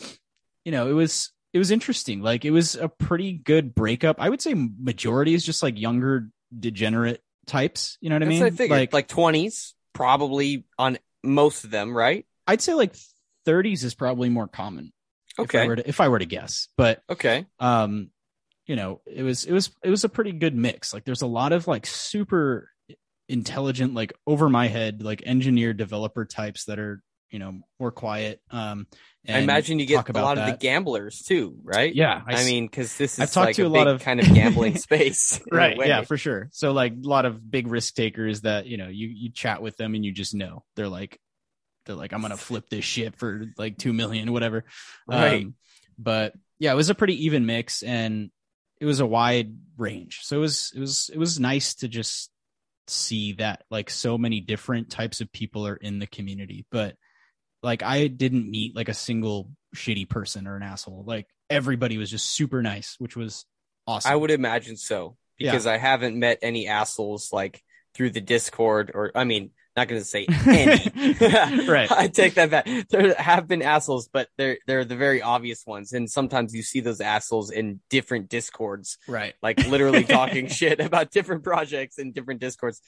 [0.64, 2.22] you know, it was it was interesting.
[2.22, 4.16] Like it was a pretty good breakup.
[4.20, 7.98] I would say majority is just like younger degenerate types.
[8.00, 8.40] You know what I mean?
[8.42, 8.92] what I figured.
[8.92, 12.24] Like twenties, probably on most of them, right?
[12.46, 12.94] I'd say like
[13.46, 14.92] 30s is probably more common.
[15.38, 15.66] If I Okay.
[15.66, 17.46] were to, if I were to guess, but Okay.
[17.58, 18.10] um,
[18.66, 20.92] you know, it was it was it was a pretty good mix.
[20.92, 22.70] Like there's a lot of like super
[23.28, 28.40] intelligent, like over my head, like engineer developer types that are you know more quiet.
[28.50, 28.86] Um,
[29.28, 31.94] I imagine you get a about lot of the gamblers too, right?
[31.94, 34.02] Yeah, I mean, because this is I've talked like to a, a lot big of-
[34.02, 37.94] kind of gambling space, right yeah for sure so like a lot of big risk
[37.94, 41.18] takers that you know you you chat with them and you just know they're like
[41.86, 44.64] they're like i'm gonna flip this shit for like two million whatever
[45.06, 45.44] Right.
[45.44, 45.54] Um,
[45.98, 48.30] but yeah it was a pretty even mix and
[48.80, 52.30] it was a wide range so it was it was it was nice to just
[52.86, 56.96] see that like so many different types of people are in the community but
[57.62, 61.04] like I didn't meet like a single shitty person or an asshole.
[61.06, 63.44] Like everybody was just super nice, which was
[63.86, 64.12] awesome.
[64.12, 67.62] I would imagine so because I haven't met any assholes like
[67.94, 71.66] through the Discord or I mean, not going to say any.
[71.68, 71.90] Right.
[71.92, 72.68] I take that back.
[72.90, 76.80] There have been assholes, but they're they're the very obvious ones, and sometimes you see
[76.80, 79.34] those assholes in different Discords, right.
[79.42, 82.82] like literally talking shit about different projects in different Discords.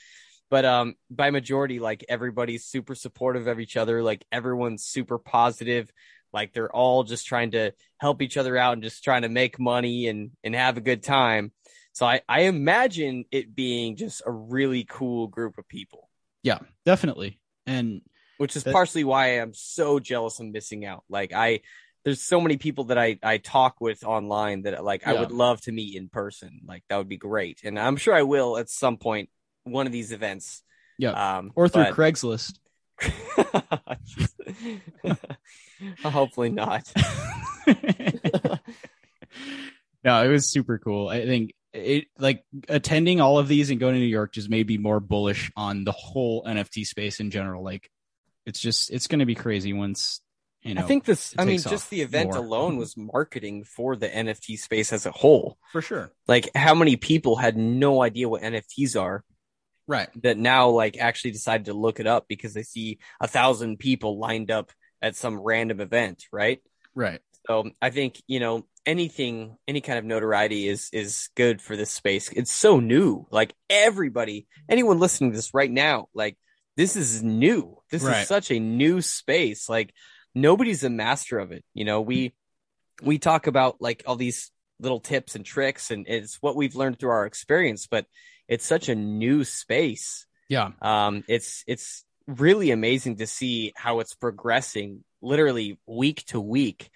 [0.50, 4.02] But um, by majority, like everybody's super supportive of each other.
[4.02, 5.92] Like everyone's super positive.
[6.32, 9.58] Like they're all just trying to help each other out and just trying to make
[9.60, 11.52] money and and have a good time.
[11.92, 16.08] So I I imagine it being just a really cool group of people,
[16.42, 17.40] Yeah, definitely.
[17.66, 18.02] And
[18.38, 21.04] which is That- partially why I'm so jealous of missing out.
[21.08, 21.60] Like I.
[22.02, 25.60] There's so many people that I, I talk with online that like I would love
[25.62, 26.62] to meet in person.
[26.64, 27.60] Like that would be great.
[27.62, 29.28] And I'm sure I will at some point
[29.64, 30.62] one of these events.
[30.98, 32.58] yeah, Um or through but- Craigslist.
[36.04, 36.92] Hopefully not.
[40.04, 41.08] no, it was super cool.
[41.08, 44.66] I think it like attending all of these and going to New York just made
[44.66, 47.64] me more bullish on the whole NFT space in general.
[47.64, 47.90] Like
[48.44, 50.20] it's just it's going to be crazy once
[50.62, 50.82] you know.
[50.82, 51.34] I think this.
[51.38, 52.38] I mean, just the event more.
[52.38, 55.58] alone was marketing for the NFT space as a whole.
[55.72, 56.12] for sure.
[56.28, 59.24] Like, how many people had no idea what NFTs are
[59.90, 60.08] Right.
[60.22, 64.18] that now like actually decided to look it up because they see a thousand people
[64.18, 64.70] lined up
[65.02, 66.60] at some random event, right?
[66.94, 67.20] Right.
[67.48, 71.90] So I think you know anything, any kind of notoriety is is good for this
[71.90, 72.30] space.
[72.30, 73.26] It's so new.
[73.32, 76.38] Like everybody, anyone listening to this right now, like
[76.76, 77.82] this is new.
[77.90, 78.20] This Right.
[78.22, 79.68] is such a new space.
[79.68, 79.92] Like
[80.34, 81.64] nobody's a master of it.
[81.74, 82.32] You know, we
[83.02, 86.98] we talk about like all these little tips and tricks, and it's what we've learned
[86.98, 87.86] through our experience.
[87.86, 88.06] But
[88.50, 90.70] it's such a new space Yeah.
[90.82, 96.90] um, it's it's really amazing to see how it's progressing literally week to week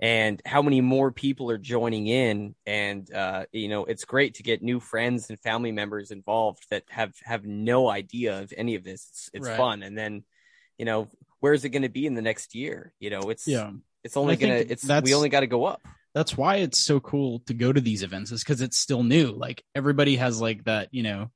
[0.00, 4.42] and how many more people are joining in and uh, you know it's great to
[4.42, 8.82] get new friends and family members involved that have have no idea of any of
[8.84, 9.56] this it's, it's Right.
[9.56, 10.24] fun and then
[10.78, 11.08] you know
[11.40, 13.70] where's it going to be in the next year you know it's Yeah.
[14.04, 15.82] it's only gonna it's we only got to go up
[16.14, 19.32] That's why it's so cool to go to these events is because it's still new.
[19.32, 21.30] Like everybody has like that, you know,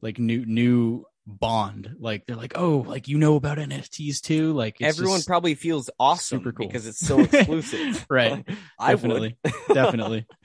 [0.00, 1.96] like new new bond.
[1.98, 4.52] Like they're like, oh, like you know about NFTs too.
[4.52, 6.66] Like it's everyone probably feels awesome super cool.
[6.66, 8.44] because it's so exclusive right.
[8.78, 9.36] i definitely,
[9.72, 10.26] definitely.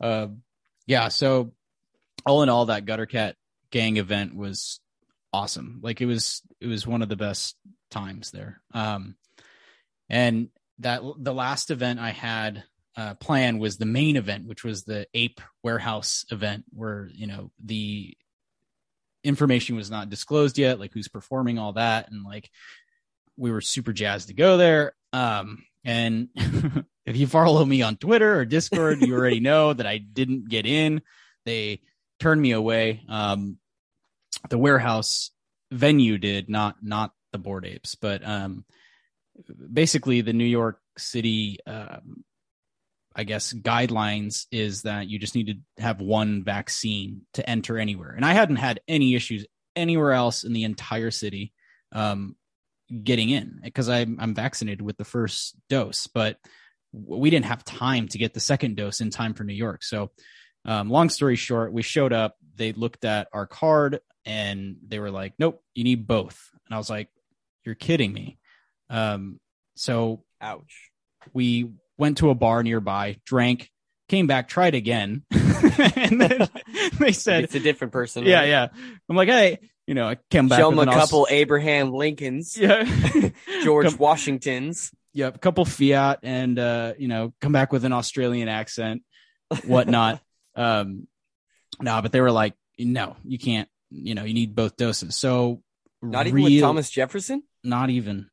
[0.00, 0.42] Um,
[0.86, 1.08] yeah.
[1.08, 1.52] So
[2.24, 3.36] all in all, that Gutter Cat
[3.70, 4.80] gang event was
[5.32, 5.80] awesome.
[5.82, 7.56] Like it was, it was one of the best
[7.90, 8.60] times there.
[8.72, 9.16] Um,
[10.08, 10.48] and
[10.80, 12.64] that the last event I had
[12.96, 17.50] uh, planned was the main event, which was the Ape Warehouse event, where you know
[17.62, 18.16] the
[19.22, 22.50] information was not disclosed yet, like who's performing, all that, and like
[23.36, 24.94] we were super jazzed to go there.
[25.12, 26.28] Um, and
[27.06, 30.66] if you follow me on Twitter or Discord, you already know that I didn't get
[30.66, 31.02] in.
[31.44, 31.82] They
[32.18, 33.02] turned me away.
[33.08, 33.58] Um,
[34.48, 35.30] the warehouse
[35.70, 38.64] venue did not not the bored apes, but um,
[39.72, 42.24] basically the New York City, um,
[43.16, 48.10] I guess guidelines is that you just need to have one vaccine to enter anywhere,
[48.10, 51.52] and I hadn't had any issues anywhere else in the entire city.
[51.92, 52.36] Um,
[53.02, 56.38] getting in because I'm I'm vaccinated with the first dose, but
[56.92, 59.82] we didn't have time to get the second dose in time for New York.
[59.82, 60.12] So,
[60.64, 62.36] um, long story short, we showed up.
[62.54, 66.78] They looked at our card and they were like, "Nope, you need both." And I
[66.78, 67.08] was like,
[67.64, 68.38] "You're kidding me."
[68.88, 69.40] Um,
[69.74, 70.90] so ouch
[71.32, 73.70] we went to a bar nearby, drank,
[74.08, 76.48] came back, tried again, and then
[76.98, 78.48] they said, it's a different person "Yeah, right?
[78.48, 78.68] yeah."
[79.08, 80.58] I'm like, "Hey, you know," I came back.
[80.58, 82.84] show him a couple Abraham Lincolns, yeah,
[83.62, 84.90] George Come- Washingtons.
[85.14, 89.02] Yep, a couple fiat and uh, you know, come back with an Australian accent,
[89.64, 90.20] whatnot.
[90.54, 91.06] um
[91.80, 95.16] no, but they were like, no, you can't, you know, you need both doses.
[95.16, 95.62] So
[96.02, 97.42] Not even with Thomas Jefferson.
[97.64, 98.28] not even.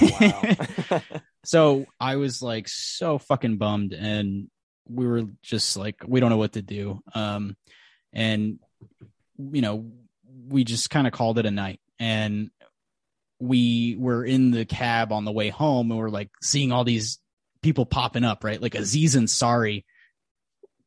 [0.00, 1.02] Wow.
[1.44, 4.48] so I was like so fucking bummed and
[4.88, 7.00] we were just like we don't know what to do.
[7.14, 7.56] Um
[8.12, 8.58] and
[9.38, 9.90] you know,
[10.48, 12.50] we just kind of called it a night and
[13.38, 17.18] we were in the cab on the way home and we're like seeing all these
[17.62, 18.60] people popping up, right?
[18.60, 19.84] Like Aziz Ansari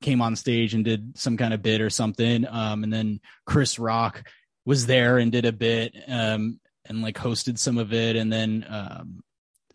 [0.02, 2.48] came on stage and did some kind of bit or something.
[2.48, 4.28] Um, and then Chris Rock
[4.66, 8.16] was there and did a bit, um, and like hosted some of it.
[8.16, 9.22] And then, um,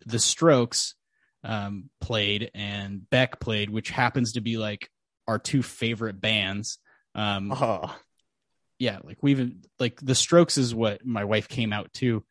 [0.05, 0.95] the Strokes,
[1.43, 4.89] um, played and Beck played, which happens to be like
[5.27, 6.79] our two favorite bands.
[7.13, 7.95] Um, oh,
[8.79, 12.23] yeah, like we've like the Strokes is what my wife came out to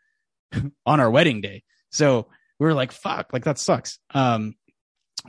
[0.86, 1.62] on our wedding day.
[1.90, 2.26] So
[2.58, 3.98] we were like, fuck, like that sucks.
[4.12, 4.54] Um,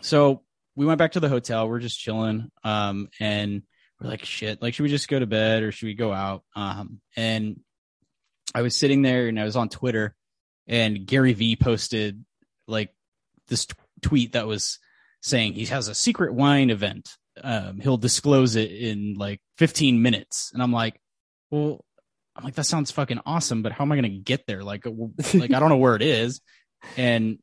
[0.02, 0.44] so
[0.76, 1.70] we went back to the hotel.
[1.70, 2.52] We're just chilling.
[2.64, 3.64] Um, and
[4.00, 6.44] we're like, shit, like, should we just go to bed or should we go out?
[6.56, 7.60] Um, and
[8.56, 10.16] I was sitting there and I was on Twitter
[10.66, 12.24] and Gary Vee posted
[12.68, 12.90] like
[13.50, 14.80] this t- tweet that was
[15.22, 17.10] saying he has a secret wine event.
[17.44, 20.52] Um, he'll disclose it in like 15 minutes.
[20.54, 21.02] And I'm like,
[21.52, 21.84] well,
[22.34, 24.64] I'm like, that sounds fucking awesome, but how am I going to get there?
[24.64, 26.40] Like, like, I don't know where it is.
[26.96, 27.40] And,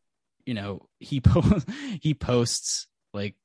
[0.47, 1.61] you know, he, po-
[2.01, 3.37] he posts like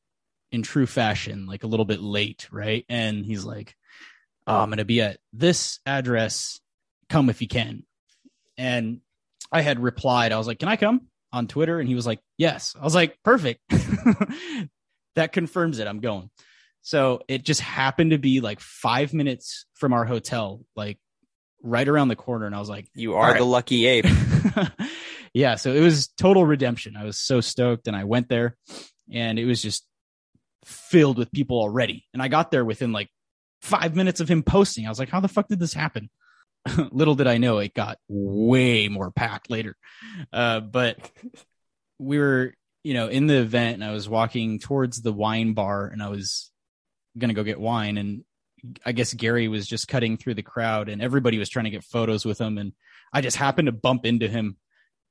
[0.54, 2.48] in true fashion, like a little bit late.
[2.50, 2.86] Right.
[2.88, 3.76] And he's like,
[4.48, 6.62] oh, I'm going to be at this address.
[7.10, 7.84] Come if you can.
[8.58, 9.02] And
[9.52, 11.80] I had replied, I was like, can I come on Twitter?
[11.80, 12.76] And he was like, yes.
[12.80, 13.62] I was like, perfect.
[15.16, 15.88] that confirms it.
[15.88, 16.30] I'm going.
[16.82, 21.00] So it just happened to be like five minutes from our hotel, like
[21.62, 22.46] right around the corner.
[22.46, 23.40] And I was like, You are right.
[23.40, 24.06] the lucky ape.
[25.34, 25.56] yeah.
[25.56, 26.96] So it was total redemption.
[26.96, 27.88] I was so stoked.
[27.88, 28.56] And I went there
[29.12, 29.86] and it was just
[30.64, 32.06] filled with people already.
[32.14, 33.10] And I got there within like
[33.62, 34.86] five minutes of him posting.
[34.86, 36.10] I was like, How the fuck did this happen?
[36.92, 39.76] Little did I know it got way more packed later.
[40.32, 40.98] Uh, but
[42.00, 42.54] we were,
[42.84, 46.10] you know, in the event and I was walking towards the wine bar and I
[46.10, 46.52] was
[47.18, 47.98] going to go get wine.
[47.98, 48.24] And
[48.86, 51.84] I guess Gary was just cutting through the crowd and everybody was trying to get
[51.84, 52.58] photos with him.
[52.58, 52.74] And
[53.14, 54.58] I just happened to bump into him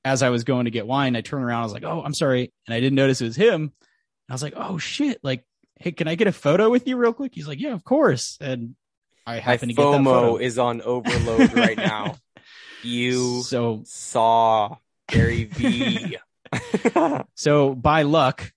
[0.05, 1.17] as I was going to get wine.
[1.17, 1.61] I turned around.
[1.61, 2.53] I was like, Oh, I'm sorry.
[2.67, 3.63] And I didn't notice it was him.
[3.63, 3.73] And
[4.31, 5.19] I was like, Oh shit.
[5.23, 5.45] Like,
[5.79, 7.35] Hey, can I get a photo with you real quick?
[7.35, 8.39] He's like, yeah, of course.
[8.41, 8.77] And
[9.27, 10.37] I My happened to get that FOMO photo.
[10.37, 12.17] is on overload right now.
[12.83, 14.77] You so saw
[15.09, 16.17] Gary V.
[17.35, 18.53] So by luck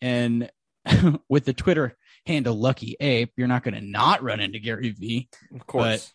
[0.00, 0.50] and
[1.28, 5.28] with the Twitter handle Lucky Ape, you're not going to not run into Gary Vee.
[5.54, 6.12] of course.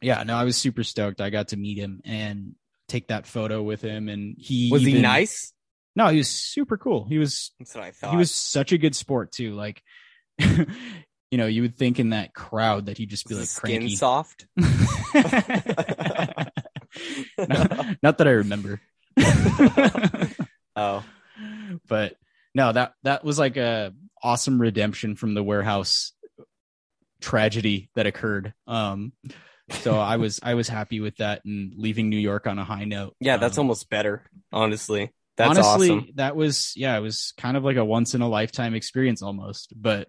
[0.00, 1.20] Yeah, no, I was super stoked.
[1.20, 2.56] I got to meet him and
[2.88, 4.08] take that photo with him.
[4.08, 5.52] And he was he even- nice?
[5.94, 7.04] No, he was super cool.
[7.04, 8.10] He was That's what I thought.
[8.10, 9.52] he was such a good sport too.
[9.54, 9.82] Like,
[11.32, 13.96] you know, you would think in that crowd that he'd just be like skin cranky.
[13.96, 14.46] soft.
[17.38, 18.80] not, not that I remember.
[20.76, 21.04] Oh,
[21.88, 22.16] but
[22.54, 23.92] no, that that was like a
[24.22, 26.12] awesome redemption from the warehouse
[27.20, 28.52] tragedy that occurred.
[28.66, 29.12] Um,
[29.70, 32.84] so I was I was happy with that and leaving New York on a high
[32.84, 33.14] note.
[33.20, 34.22] yeah, that's Um, almost better.
[34.52, 36.08] Honestly, that's honestly awesome.
[36.16, 39.72] that was yeah, it was kind of like a once in a lifetime experience almost.
[39.76, 40.08] But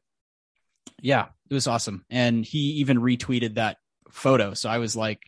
[1.03, 2.05] yeah, it was awesome.
[2.09, 3.77] And he even retweeted that
[4.09, 4.53] photo.
[4.53, 5.19] So I was like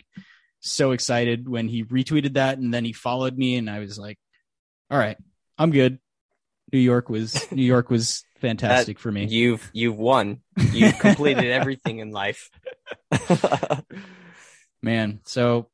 [0.62, 4.18] so excited when he retweeted that and then he followed me and I was like,
[4.90, 5.18] All right,
[5.58, 6.00] I'm good.
[6.72, 9.26] New York was New York was fantastic for me.
[9.26, 10.42] You've you've won.
[10.72, 12.50] You've completed everything in life.
[14.82, 15.70] Man, so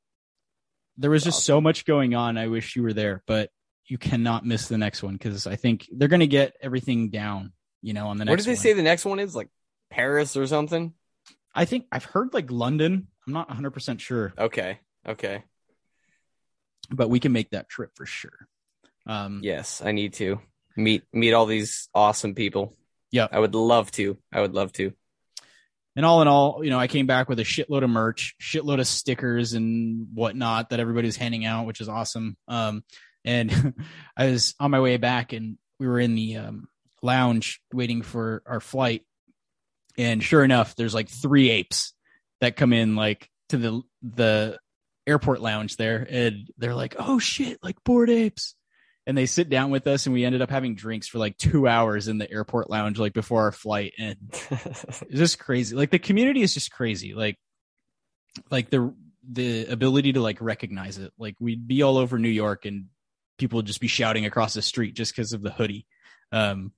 [0.98, 2.38] there was just so much going on.
[2.38, 3.52] I wish you were there, but
[3.86, 7.54] you cannot miss the next one because I think they're going to get everything down.
[7.84, 8.32] You know, on the next.
[8.32, 8.58] what did they one.
[8.58, 9.36] say the next one is?
[9.36, 9.50] Like
[9.92, 10.94] Paris or something?
[11.54, 13.08] I think I've heard like London.
[13.28, 14.80] I'm not 100 percent sure, Okay.
[15.08, 15.44] Okay.
[16.90, 18.48] but we can make that trip for sure.
[19.06, 20.40] Um, Yes, I need to
[20.76, 22.76] meet meet all these awesome people.
[23.12, 23.28] Yeah.
[23.32, 24.18] I would love to.
[24.32, 24.94] I would love to.
[25.96, 28.80] and all in all, you know, I came back with a shitload of merch, shitload
[28.80, 32.38] of stickers and whatnot that everybody's handing out, which is awesome.
[32.48, 32.84] Um,
[33.26, 33.74] and
[34.18, 36.68] I was on my way back, and we were in the um,
[37.04, 39.04] lounge waiting for our flight,
[40.02, 41.94] and sure enough, there's like three apes
[42.40, 44.60] that come in like to the the
[45.06, 48.56] airport lounge there, and they're like, "Oh shit, like bored apes."
[49.06, 51.68] And they sit down with us, and we ended up having drinks for like two
[51.68, 53.94] hours in the airport lounge, like before our flight.
[54.00, 54.18] And
[54.52, 55.76] it's just crazy.
[55.76, 57.14] Like the community is just crazy.
[57.14, 57.38] Like,
[58.50, 58.94] like the
[59.30, 61.14] the ability to like recognize it.
[61.20, 62.86] Like we'd be all over New York, and
[63.38, 65.86] people would just be shouting across the street just because of the hoodie.
[66.32, 66.72] Um,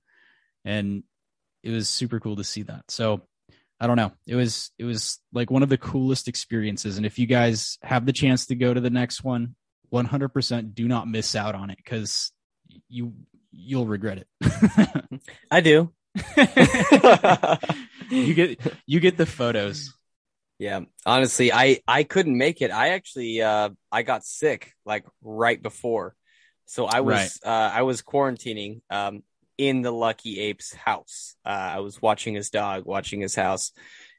[0.64, 1.04] and
[1.64, 2.84] it was super cool to see that.
[2.90, 3.22] So
[3.80, 4.12] I don't know.
[4.26, 6.98] It was it was like one of the coolest experiences.
[6.98, 9.56] And if you guys have the chance to go to the next one,
[9.92, 12.32] 100% do not miss out on it because
[12.88, 13.14] you
[13.50, 14.28] you'll regret it.
[15.50, 15.92] I do.
[18.10, 19.92] you get you get the photos.
[20.58, 22.70] Yeah, honestly, I I couldn't make it.
[22.70, 26.14] I actually uh I got sick like right before,
[26.66, 29.24] so I was uh I was quarantining um
[29.58, 31.36] in the Lucky Ape's house.
[31.44, 33.72] Uh, I was watching his dog, watching his house,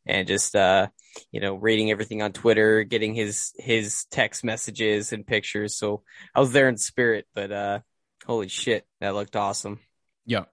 [0.05, 0.87] and just uh
[1.31, 5.75] you know reading everything on Twitter, getting his his text messages and pictures.
[5.75, 7.79] So I was there in spirit, but uh
[8.25, 9.79] holy shit, that looked awesome.
[10.25, 10.45] Yeah.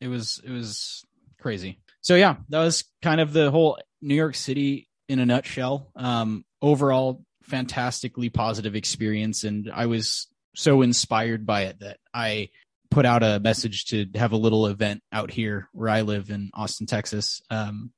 [0.00, 1.04] It was it was
[1.40, 1.80] crazy.
[2.00, 5.90] So yeah, that was kind of the whole New York City in a nutshell.
[5.96, 12.48] Um overall fantastically positive experience and I was so inspired by it that I
[12.94, 16.50] put out a message to have a little event out here where I live in
[16.54, 17.42] Austin, Texas.
[17.50, 17.92] Um,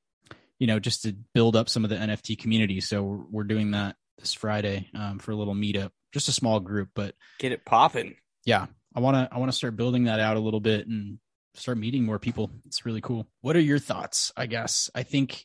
[0.58, 2.80] you know, just to build up some of the NFT community.
[2.80, 6.60] So we're, we're doing that this Friday um, for a little meetup, just a small
[6.60, 8.16] group, but Get it popping.
[8.46, 11.18] yeah, I want to I want to start building that out a little bit and
[11.54, 12.50] start meeting more people.
[12.64, 13.26] It's really cool.
[13.42, 14.32] What are your thoughts?
[14.34, 15.44] I guess I think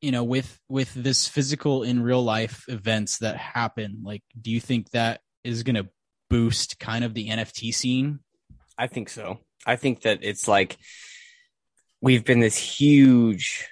[0.00, 4.60] you know with with this physical in real life events that happen, like do you
[4.60, 5.88] think that is going to
[6.28, 8.18] boost kind of the NFT scene?
[8.78, 9.40] I think so.
[9.66, 10.78] I think that it's like
[12.00, 13.68] we've been this huge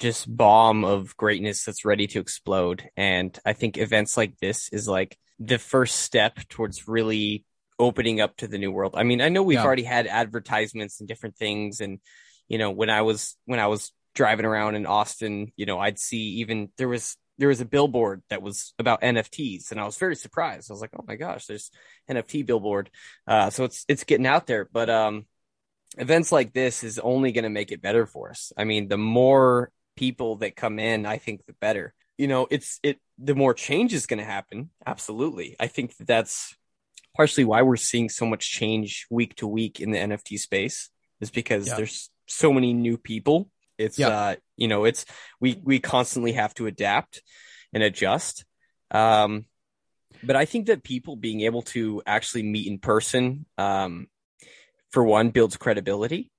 [0.00, 4.88] just bomb of greatness that's ready to explode and I think events like this is
[4.88, 7.44] like the first step towards really
[7.78, 8.94] opening up to the new world.
[8.96, 9.64] I mean, I know we've Yeah.
[9.64, 12.00] already had advertisements and different things and
[12.48, 15.98] you know, when I was when I was driving around in Austin, you know, I'd
[15.98, 19.96] see even there was there was a billboard that was about NFTs and I was
[19.98, 20.70] very surprised.
[20.70, 21.70] I was like, "Oh my gosh, there's
[22.08, 22.90] NFT billboard."
[23.26, 25.26] Uh, so it's it's getting out there, but um,
[25.98, 28.52] events like this is only going to make it better for us.
[28.56, 31.94] I mean, the more people that come in, I think the better.
[32.18, 34.70] You know, it's it the more change is going to happen.
[34.86, 36.56] Absolutely, I think that that's
[37.16, 41.30] partially why we're seeing so much change week to week in the NFT space is
[41.30, 41.76] because Yeah.
[41.76, 43.50] there's so many new people.
[43.78, 44.08] It's Yeah.
[44.08, 45.04] uh, you know, it's
[45.40, 47.22] we we constantly have to adapt
[47.72, 48.44] and adjust.
[48.90, 49.46] Um,
[50.22, 54.06] but I think that people being able to actually meet in person, um,
[54.90, 56.30] for one, builds credibility.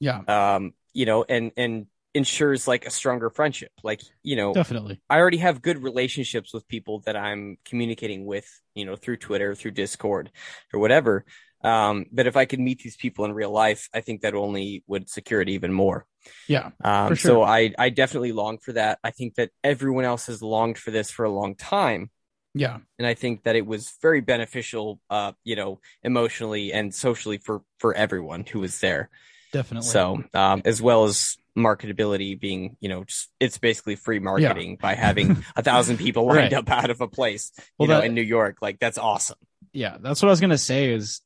[0.00, 3.72] Yeah, Um, you know, and and ensures like a stronger friendship.
[3.82, 5.00] Like, you know, definitely.
[5.10, 9.54] I already have good relationships with people that I'm communicating with, you know, through Twitter,
[9.54, 10.30] through Discord,
[10.72, 11.24] or whatever.
[11.64, 14.84] Um, but if I could meet these people in real life, I think that only
[14.86, 16.06] would secure it even more.
[16.46, 17.42] Yeah, Um, For So.
[17.42, 18.98] I, I definitely long for that.
[19.02, 22.10] I think that everyone else has longed for this for a long time.
[22.54, 27.38] yeah, And I think that it was very beneficial, uh, you know, emotionally and socially
[27.38, 29.10] for, for everyone who was there.
[29.52, 29.88] definitely.
[29.88, 34.94] So, um, as well as marketability being, you know, just, it's basically free marketing by
[34.94, 36.52] having a thousand people lined Right.
[36.54, 38.58] up out of a place, you Well, know, that- in New York.
[38.62, 39.38] Like that's awesome.
[39.72, 40.92] yeah, that's what I was gonna say.
[40.92, 41.20] Is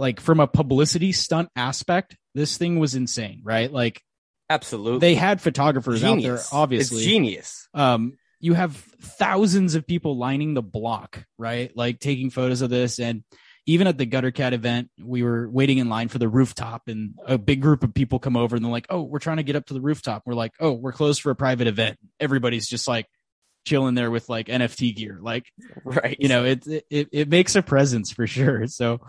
[0.00, 3.70] like from a publicity stunt aspect, this thing was insane, right?
[3.72, 4.00] Like
[4.48, 4.98] Absolutely.
[4.98, 6.48] they had photographers out there, Genius.
[6.52, 6.98] obviously.
[6.98, 7.68] It's genius.
[7.74, 12.98] um you have thousands of people lining the block right like taking photos of this
[12.98, 13.22] and
[13.66, 17.14] even at the gutter cat event we were waiting in line for the rooftop and
[17.26, 19.56] a big group of people come over and they're like oh we're trying to get
[19.56, 22.88] up to the rooftop we're like oh we're closed for a private event everybody's just
[22.88, 23.06] like
[23.66, 25.44] chilling there with like nft gear like
[25.84, 26.16] Right.
[26.18, 29.00] you know it it, it makes a presence for sure so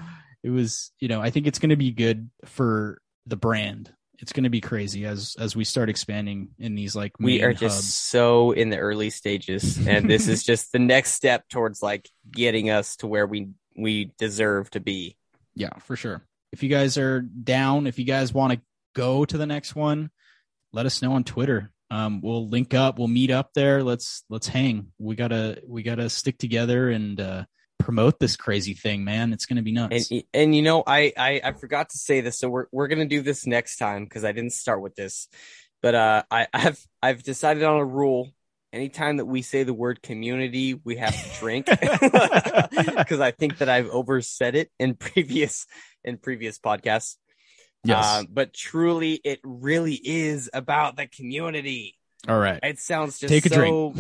[0.44, 4.34] it was you know i think it's going to be good for the brand it's
[4.34, 7.76] going to be crazy as as we start expanding in these like we are just
[7.76, 7.94] hubs.
[7.94, 12.70] so in the early stages and this is just the next step towards like getting
[12.70, 15.18] us to where we we deserve to be
[15.56, 16.26] yeah, for sure.
[16.52, 18.62] If you guys are down, if you guys want to
[18.94, 20.10] go to the next one,
[20.74, 21.72] let us know on Twitter.
[21.90, 22.98] Um, we'll link up.
[22.98, 23.84] We'll meet up there.
[23.84, 24.92] Let's let's hang.
[24.98, 27.46] We gotta we gotta stick together and uh,
[27.82, 29.34] promote this crazy thing, man.
[29.34, 30.12] It's gonna be nuts.
[30.12, 33.06] and and you know I, I i forgot to say this so we're we're gonna
[33.06, 35.28] do this next time because i didn't start with this
[35.82, 38.32] but uh i i've i've decided on a rule
[38.74, 41.66] anytime that we say the word community we have to drink
[42.98, 45.66] because i think that i've oversaid it in previous
[46.04, 47.18] in previous podcasts
[47.84, 48.06] yes.
[48.06, 52.60] Uh, but truly it really is about the community All right.
[52.64, 53.94] it sounds just Take a so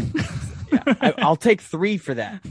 [0.87, 2.41] yeah, I, i'll take three for that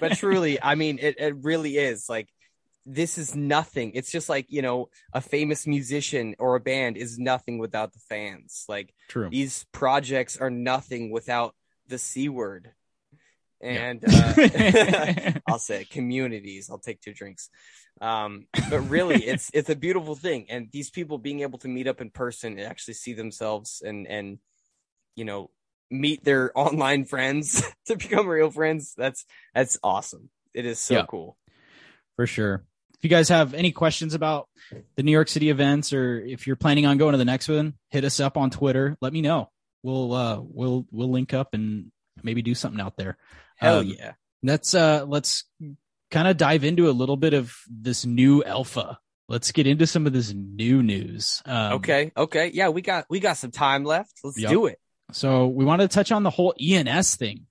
[0.00, 2.28] but truly, I mean, it, it really is like
[2.86, 3.92] this is nothing.
[3.94, 7.98] It's just like, you know, a famous musician or a band is nothing without the
[7.98, 8.64] fans.
[8.68, 9.28] Like True.
[9.30, 11.54] these projects are nothing without
[11.86, 12.70] the C word.
[13.60, 13.70] Yeah.
[13.70, 16.70] And uh, I'll say it, communities.
[16.70, 17.50] I'll take two drinks.
[18.00, 21.88] Um, but really, it's it's a beautiful thing, and these people being able to meet
[21.88, 24.38] up in person and actually see themselves and and
[25.16, 25.50] you know
[25.90, 28.94] meet their online friends to become real friends.
[28.96, 29.24] That's
[29.54, 30.30] that's awesome.
[30.54, 31.06] It is so Yeah.
[31.08, 31.36] cool.
[32.16, 32.64] for sure.
[32.94, 34.48] If you guys have any questions about
[34.96, 37.74] the New York City events, or if you're planning on going to the next one,
[37.90, 38.96] hit us up on Twitter.
[39.00, 39.50] Let me know.
[39.84, 41.92] We'll uh we'll we'll link up and
[42.24, 43.16] maybe do something out there.
[43.56, 44.14] Hell Um, yeah!
[44.42, 45.44] Let's uh let's
[46.10, 48.98] kind of dive into a little bit of this new alpha.
[49.28, 51.40] Let's get into some of this new news.
[51.46, 54.12] Um, Okay, okay, yeah, we got we got some time left.
[54.24, 54.50] Let's Yep.
[54.50, 54.80] do it.
[55.12, 57.46] So we want to touch on the whole ENS thing.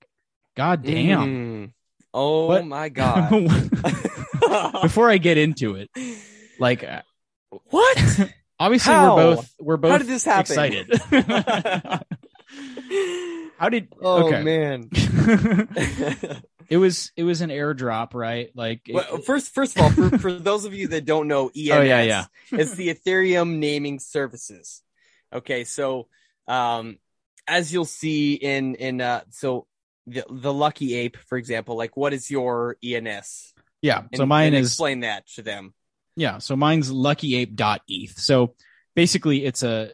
[0.56, 1.26] God damn.
[1.26, 1.72] Mm.
[2.14, 2.66] Oh What?
[2.66, 3.30] my god!
[4.82, 5.90] Before I get into it,
[6.58, 7.02] like uh,
[7.70, 8.30] what?
[8.60, 9.14] obviously How?
[9.16, 10.40] we're both we're both How did this happen?
[10.40, 11.00] excited.
[13.58, 14.42] How did oh okay.
[14.42, 14.88] man!
[16.70, 18.50] it was it was an airdrop, right?
[18.54, 21.48] Like it- Well, first, first of all, for, for those of you that don't know,
[21.48, 22.24] ENS Oh, yeah, yeah.
[22.52, 24.82] it's the Ethereum naming services.
[25.32, 26.08] Okay, so
[26.46, 26.98] um,
[27.48, 29.66] as you'll see in in uh, so
[30.06, 33.54] the the Lucky Ape, for example, like what is your ENS?
[33.82, 33.98] yeah.
[33.98, 35.74] And, So mine and is explain that to them.
[36.16, 38.18] Yeah, so mine's luckyape.eth.
[38.18, 38.54] So
[38.94, 39.92] basically it's a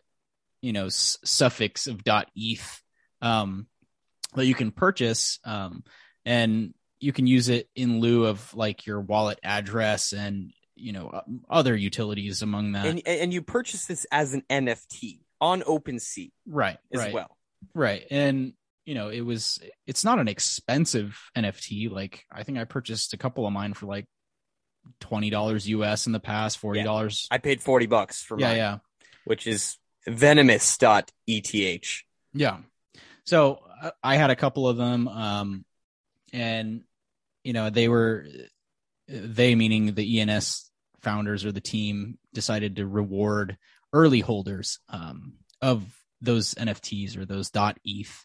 [0.63, 2.01] you know s- suffix of
[2.35, 2.83] .eth
[3.21, 3.67] um
[4.35, 5.85] that you can purchase um
[6.25, 11.21] and you can use it in lieu of like your wallet address and you know
[11.51, 12.87] other utilities among that.
[12.87, 17.13] And and you purchase this as an NFT on OpenSea right, as right.
[17.13, 17.37] well.
[17.75, 18.05] Right.
[18.11, 18.53] And
[18.85, 21.91] you know, it was it's not an expensive NFT.
[21.91, 24.07] Like I think I purchased a couple of mine for like
[25.01, 27.27] twenty dollars US in the past, forty dollars.
[27.31, 28.79] I paid forty bucks for Yeah, mine, yeah.
[29.25, 32.03] which is venomous.eth.
[32.35, 32.59] Yeah.
[33.25, 35.65] So uh, I had a couple of them, um,
[36.33, 36.83] and
[37.43, 38.27] you know they were
[39.09, 43.57] they meaning the ENS founders or the team decided to reward
[43.93, 45.85] early holders um, of
[46.25, 48.25] those NFTs or those dot .eth.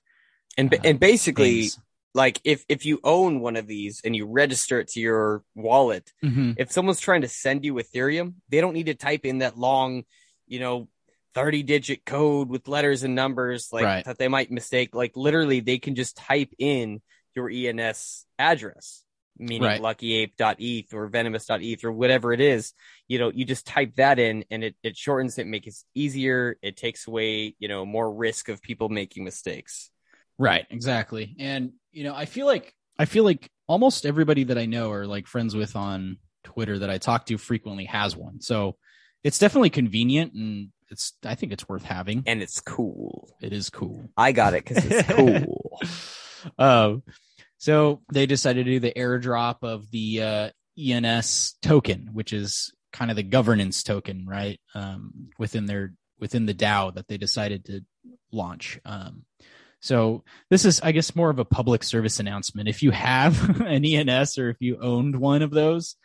[0.58, 1.80] And Uh, and basically, things.
[2.14, 6.12] like if if you own one of these and you register it to your wallet,
[6.24, 6.56] Mhm.
[6.58, 10.06] if someone's trying to send you Ethereum, they don't need to type in that long,
[10.48, 10.90] you know,
[11.36, 14.06] 30 digit code with letters and numbers like Right.
[14.06, 14.96] that they might mistake.
[14.96, 17.02] Like literally they can just type in
[17.36, 19.06] your ENS address,
[19.40, 19.82] meaning Right.
[19.82, 22.74] luckyape.eth or venomous.eth or whatever it is.
[23.08, 26.58] You know, you just type that in and it, it shortens it, makes it easier.
[26.62, 29.90] It takes away, you know, more risk of people making mistakes.
[30.38, 31.36] Right, exactly.
[31.40, 35.06] And you know, I feel like I feel like almost everybody that I know or
[35.08, 38.42] like friends with on Twitter that I talk to frequently has one.
[38.42, 38.78] So
[39.24, 42.24] it's definitely convenient and it's I think it's worth having.
[42.26, 43.30] And it's cool.
[43.42, 44.10] It is cool.
[44.18, 45.80] I got it because it's cool.
[46.58, 47.04] um,
[47.60, 50.50] so they decided to do the airdrop of the uh,
[50.80, 54.60] ENS token, which is kind of the governance token, right?
[54.74, 57.82] Um, within their within the DAO that they decided to
[58.32, 58.80] launch.
[58.86, 59.26] Um,
[59.82, 62.68] so this is, I guess, more of a public service announcement.
[62.68, 65.96] If you have an ENS or if you owned one of those,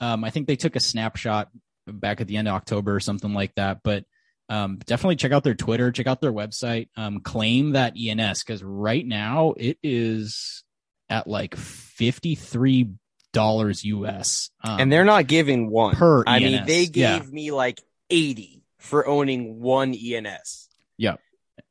[0.00, 1.48] um, I think they took a snapshot
[1.86, 3.80] back at the end of October or something like that.
[3.82, 4.04] But
[4.48, 8.62] um, definitely check out their Twitter, check out their website, um, claim that ENS because
[8.62, 10.64] right now it is
[11.08, 12.90] at like fifty three
[13.32, 17.30] dollars US, um, and they're not giving one per I mean, they gave yeah.
[17.30, 17.80] me like
[18.10, 20.68] 80 for owning one ENS.
[20.96, 21.16] Yeah.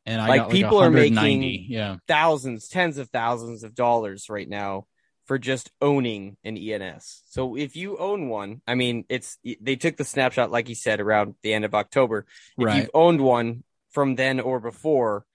[0.05, 4.47] And I like, people like are making- yeah, Thousands, tens of thousands of dollars right
[4.47, 4.87] now
[5.25, 7.23] for just owning an ENS.
[7.27, 10.99] So if you own one, I mean, it's they took the snapshot, like you said,
[10.99, 12.25] around the end of October.
[12.57, 12.75] If right.
[12.77, 15.25] you've owned one from then or before,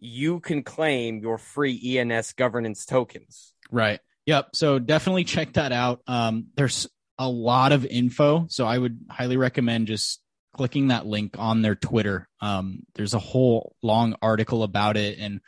[0.00, 3.52] you can claim your free ENS governance tokens.
[3.70, 4.00] Right.
[4.26, 4.48] Yep.
[4.54, 6.00] So definitely check that out.
[6.06, 6.88] Um, there's
[7.18, 10.20] a lot of info, so I would highly recommend just
[10.54, 12.28] clicking that link on their Twitter.
[12.40, 15.40] Um, there's a whole long article about it and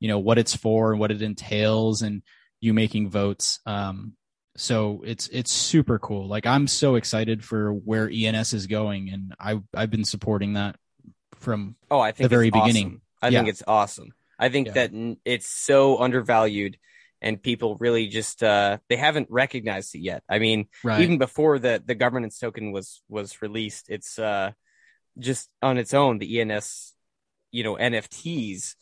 [0.00, 2.22] you know what it's for and what it entails, and
[2.60, 3.60] you making votes.
[3.66, 4.14] Um,
[4.56, 6.26] so it's it's super cool.
[6.26, 10.76] Like I'm so excited for where ENS is going, and I I've been supporting that
[11.36, 12.66] from Oh, I think The very awesome.
[12.66, 13.00] beginning.
[13.22, 14.12] I think it's awesome.
[14.38, 14.72] I think Yeah.
[14.88, 16.78] that it's so undervalued
[17.20, 20.22] and people really just uh they haven't recognized it yet.
[20.28, 21.00] I mean, right.
[21.02, 24.52] even before the the governance token was was released, it's uh
[25.18, 26.94] just on its own the ENS,
[27.50, 28.74] you know, NFTs,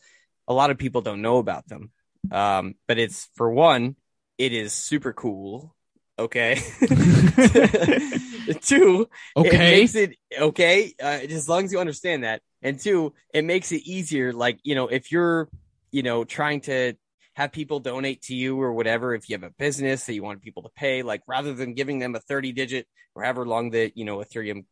[0.47, 1.91] a lot of people don't know about them.
[2.31, 3.97] Um but it's for one,
[4.39, 5.75] it is super cool.
[6.19, 6.61] Okay.
[8.63, 13.13] Two, okay it makes it okay uh, as long as you understand that and two
[13.35, 15.49] it makes it easier like you know if you're
[15.91, 16.95] you know trying to
[17.35, 20.43] have people donate to you or whatever if you have a business that you want
[20.43, 23.93] people to pay like rather than giving them a 30 digit or however long the
[23.95, 24.65] you know ethereum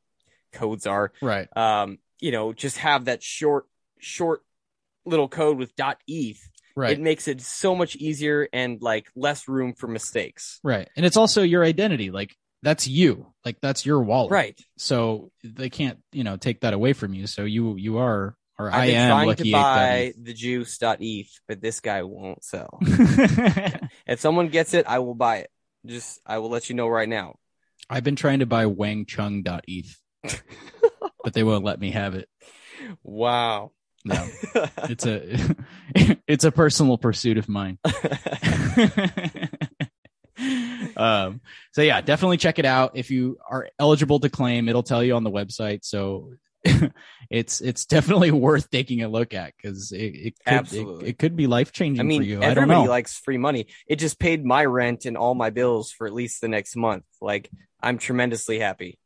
[0.53, 1.55] codes are right.
[1.57, 3.67] um you know just have that short
[3.99, 4.41] short
[5.05, 6.93] little code with dot eth Right.
[6.93, 10.89] it makes it so much easier and like less room for mistakes Right.
[10.97, 12.11] And it's also your identity.
[12.11, 13.33] Like that's you.
[13.45, 14.33] Like that's your wallet.
[14.33, 17.27] right So they can't, you know, take that away from you.
[17.27, 21.41] So you you are or I I've been am trying lucky to buy the juice.eth,
[21.47, 22.79] but this guy won't sell.
[22.83, 25.51] if someone gets it, I will buy it.
[25.85, 27.37] Just I will let you know right now.
[27.89, 29.97] I've been trying to buy wangchung.eth,
[31.23, 32.29] but they won't let me have it.
[33.03, 33.73] Wow.
[34.07, 34.29] No.
[34.89, 35.39] It's a
[36.27, 37.79] it's a personal pursuit of mine.
[40.97, 41.41] um
[41.73, 42.93] so yeah, definitely check it out.
[42.95, 45.81] If you are eligible to claim, it'll tell you on the website.
[45.85, 46.31] So
[47.31, 51.07] it's it's definitely worth taking a look at because it, it could Absolutely.
[51.07, 52.39] It, it could be life changing I mean, for you.
[52.39, 52.91] I don't everybody know.
[52.91, 53.67] likes free money.
[53.87, 57.05] It just paid my rent and all my bills for at least the next month.
[57.21, 57.51] Like,
[57.83, 58.99] I'm tremendously happy,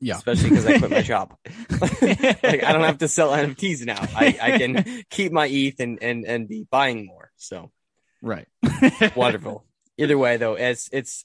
[0.00, 1.36] yeah, especially because I quit my job.
[1.80, 4.00] like, I don't have to sell NFTs now.
[4.00, 7.30] I, I can keep my ETH and, and, and be buying more.
[7.36, 7.70] So
[8.22, 8.46] right.
[9.16, 9.64] wonderful.
[9.96, 11.24] Either way, though, it's it's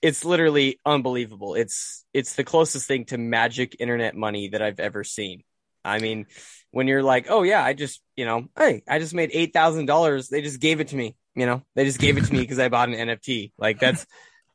[0.00, 1.54] it's literally unbelievable.
[1.54, 5.42] It's it's the closest thing to magic internet money that I've ever seen.
[5.84, 6.26] I mean,
[6.70, 9.86] when you're like, oh yeah, I just you know, hey, I just made eight thousand
[9.86, 10.28] dollars.
[10.28, 11.14] They just gave it to me.
[11.34, 13.52] You know, they just gave it to me because I bought an NFT.
[13.58, 14.06] Like that's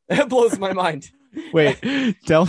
[0.10, 1.10] that blows my mind.
[1.54, 2.48] Wait, tell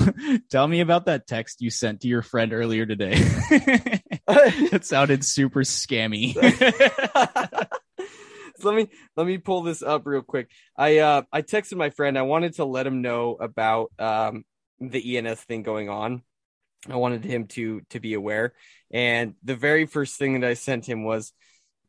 [0.51, 3.15] tell me about that text you sent to your friend earlier today.
[4.29, 6.35] it sounded super scammy.
[8.59, 10.51] so let me let me pull this up real quick.
[10.77, 12.19] I uh I texted my friend.
[12.19, 14.45] I wanted to let him know about um
[14.81, 16.23] the ENS thing going on.
[16.89, 18.53] I wanted him to to be aware.
[18.91, 21.33] And the very first thing that I sent him was,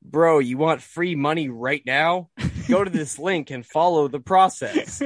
[0.04, 2.30] "Bro, you want free money right now?
[2.68, 5.02] Go to this link and follow the process."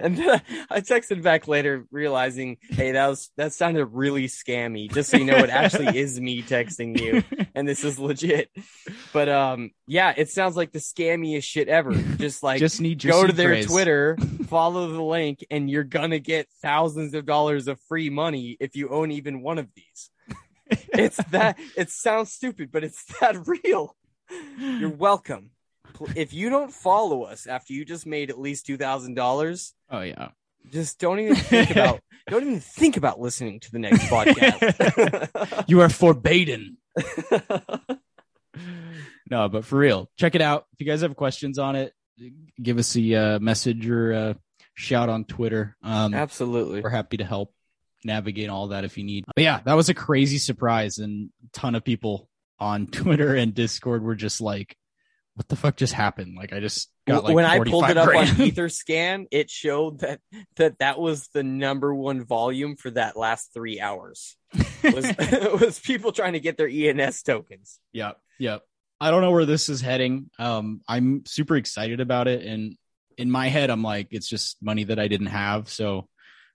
[0.04, 0.40] and then
[0.70, 5.24] I texted back later, realizing, "Hey, that was that sounded really scammy." Just so you
[5.24, 7.22] know, it actually is me texting you,
[7.54, 8.50] and this is legit.
[9.12, 11.92] But um, yeah, it sounds like the scammiest shit ever.
[11.92, 13.66] Just like Just need go to their phrase.
[13.66, 14.16] Twitter,
[14.48, 18.88] follow the link, and you're gonna get thousands of dollars of free money if you
[18.88, 20.10] own even one of these.
[20.70, 23.96] It's that it sounds stupid, but it's that real.
[24.58, 25.50] You're welcome.
[26.16, 30.00] If you don't follow us after you just made at least two thousand dollars, Oh
[30.00, 30.28] yeah.
[30.70, 35.64] just don't even think about don't even think about listening to the next podcast.
[35.68, 36.76] You are forbidden.
[39.30, 40.66] No, but for real, check it out.
[40.72, 41.94] If you guys have questions on it,
[42.60, 44.34] give us a uh, message or uh,
[44.74, 45.76] shout on Twitter.
[45.84, 46.80] Um, Absolutely.
[46.80, 47.54] we're happy to help
[48.04, 49.24] navigate all that if you need.
[49.36, 52.28] But yeah, that was a crazy surprise, and a ton of people
[52.58, 54.76] on Twitter and Discord were just like,
[55.34, 58.06] "What the fuck just happened?" Like, I just got like when I pulled it up
[58.06, 58.30] grand.
[58.30, 60.20] on EtherScan, it showed that
[60.56, 64.36] that that was the number one volume for that last three hours.
[64.82, 65.14] Was
[65.60, 67.78] was people trying to get their ENS tokens?
[67.92, 68.18] Yep.
[68.38, 68.62] Yep.
[69.00, 70.30] I don't know where this is heading.
[70.38, 72.44] Um, I'm super excited about it.
[72.44, 72.76] And
[73.16, 75.70] in my head, I'm like, it's just money that I didn't have.
[75.70, 76.06] So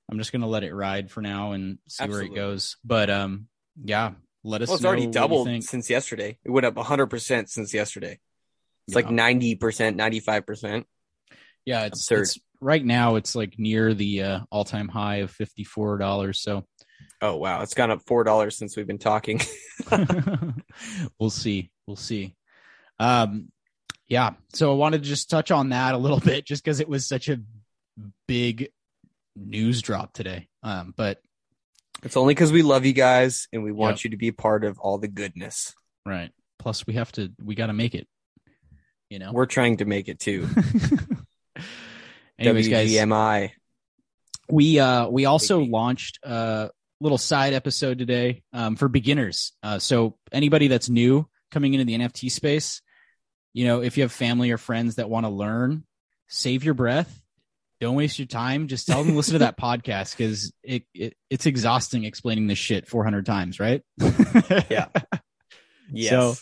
[0.10, 2.30] I'm just going to let it ride for now and see Absolutely.
[2.30, 2.78] where it goes.
[2.86, 3.48] But, um,
[3.84, 4.12] yeah,
[4.44, 6.38] let us Well, it's already doubled since yesterday.
[6.44, 8.20] It went up 100% since yesterday.
[8.88, 10.84] It's like 90%, 95%.
[11.66, 11.86] Yeah.
[11.86, 12.22] It's, absurd.
[12.22, 16.36] it's right now it's like near the uh, all time high of $54.
[16.36, 16.66] So
[17.22, 17.62] Oh, wow.
[17.62, 19.42] It's gone up $4 since we've been talking.
[21.20, 21.72] we'll see.
[21.88, 22.36] We'll see.
[23.00, 23.52] Um,
[24.08, 24.32] yeah.
[24.54, 27.08] So I wanted to just touch on that a little bit just because it was
[27.08, 27.40] such a
[28.28, 28.70] big
[29.36, 30.48] news drop today.
[30.64, 31.20] Um, but
[32.04, 34.04] It's only because we love you guys and we want Yep.
[34.06, 35.74] you to be part of all the goodness.
[36.06, 36.32] right.
[36.60, 38.08] Plus, we have to, we got to make it,
[39.10, 39.32] you know?
[39.32, 40.48] We're trying to make it too.
[42.40, 43.52] Anyways, guys, WGMI.
[44.50, 50.18] we uh we also launched a little side episode today um for beginners uh so
[50.32, 52.82] anybody that's new coming into the nft space
[53.54, 55.84] you know if you have family or friends that want to learn
[56.28, 57.22] save your breath
[57.82, 61.16] don't waste your time just tell them to listen to that podcast because it, it
[61.30, 63.82] it's exhausting explaining this shit 400 times right
[64.70, 64.88] Yeah.
[65.92, 66.10] Yes.
[66.10, 66.36] So-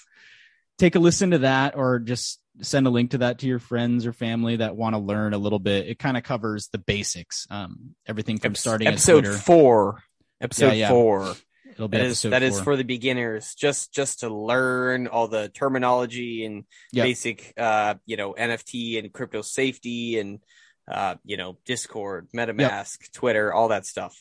[0.77, 4.05] take a listen to that or just send a link to that to your friends
[4.05, 7.47] or family that want to learn a little bit it kind of covers the basics
[7.49, 9.37] um everything from starting episode Twitter.
[9.37, 10.03] four.
[10.41, 10.89] Episode Yeah, yeah.
[10.89, 11.35] four.
[11.71, 15.49] It'll be that is, that is for the beginners, just just to learn all the
[15.49, 17.03] terminology and Yep.
[17.03, 20.39] basic, uh, you know, NFT and crypto safety and
[20.87, 24.15] uh, you know, Discord, MetaMask, Twitter, all that stuff.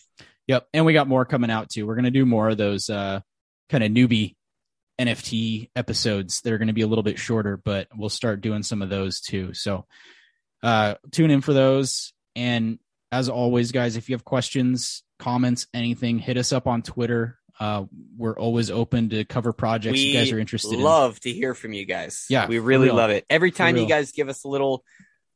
[0.47, 0.66] Yep.
[0.72, 1.87] And we got more coming out too.
[1.87, 3.20] We're going to do more of those uh,
[3.68, 4.37] kind of newbie
[4.99, 8.62] NFT episodes that are going to be a little bit shorter, but we'll start doing
[8.62, 9.55] some of those too.
[9.55, 9.86] So
[10.62, 12.12] uh, tune in for those.
[12.36, 12.78] And
[13.11, 17.38] as always, guys, if you have questions, comments, anything, hit us up on Twitter.
[17.61, 17.84] Uh,
[18.16, 20.80] we're always open to cover projects we you guys are interested in.
[20.80, 22.26] love to hear from you guys.
[22.28, 22.97] Yeah, we really real.
[22.97, 23.24] love it.
[23.28, 24.84] Every time you guys give us a little,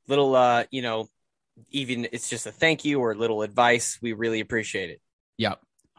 [0.09, 1.09] little, uh, you know,
[1.71, 5.01] even it's just a thank you or a little advice, we really appreciate it.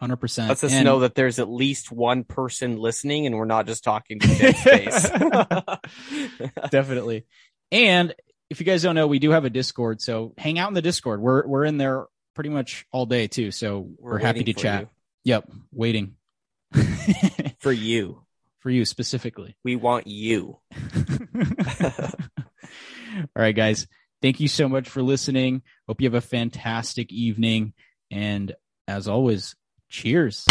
[0.01, 0.09] Yep.
[0.19, 0.47] 100%.
[0.49, 4.19] Let's And- know that there's at least one person listening, and we're not just talking
[4.19, 5.09] to dead space.
[6.71, 7.25] definitely.
[7.71, 8.13] And
[8.49, 10.81] if you guys don't know, we do have a Discord, so hang out in the
[10.81, 11.19] Discord.
[11.21, 14.81] We're we're in there pretty much all day too, so we're, happy to chat.
[14.83, 14.89] you.
[15.25, 16.15] Yep, waiting
[17.59, 18.23] for you.
[18.59, 19.57] for you specifically.
[19.65, 20.59] We want you.
[21.95, 22.11] all
[23.35, 23.87] right, guys.
[24.21, 25.61] Thank you so much for listening.
[25.87, 27.73] Hope you have a fantastic evening,
[28.11, 28.53] and
[28.87, 29.55] as always,
[29.89, 30.45] Cheers.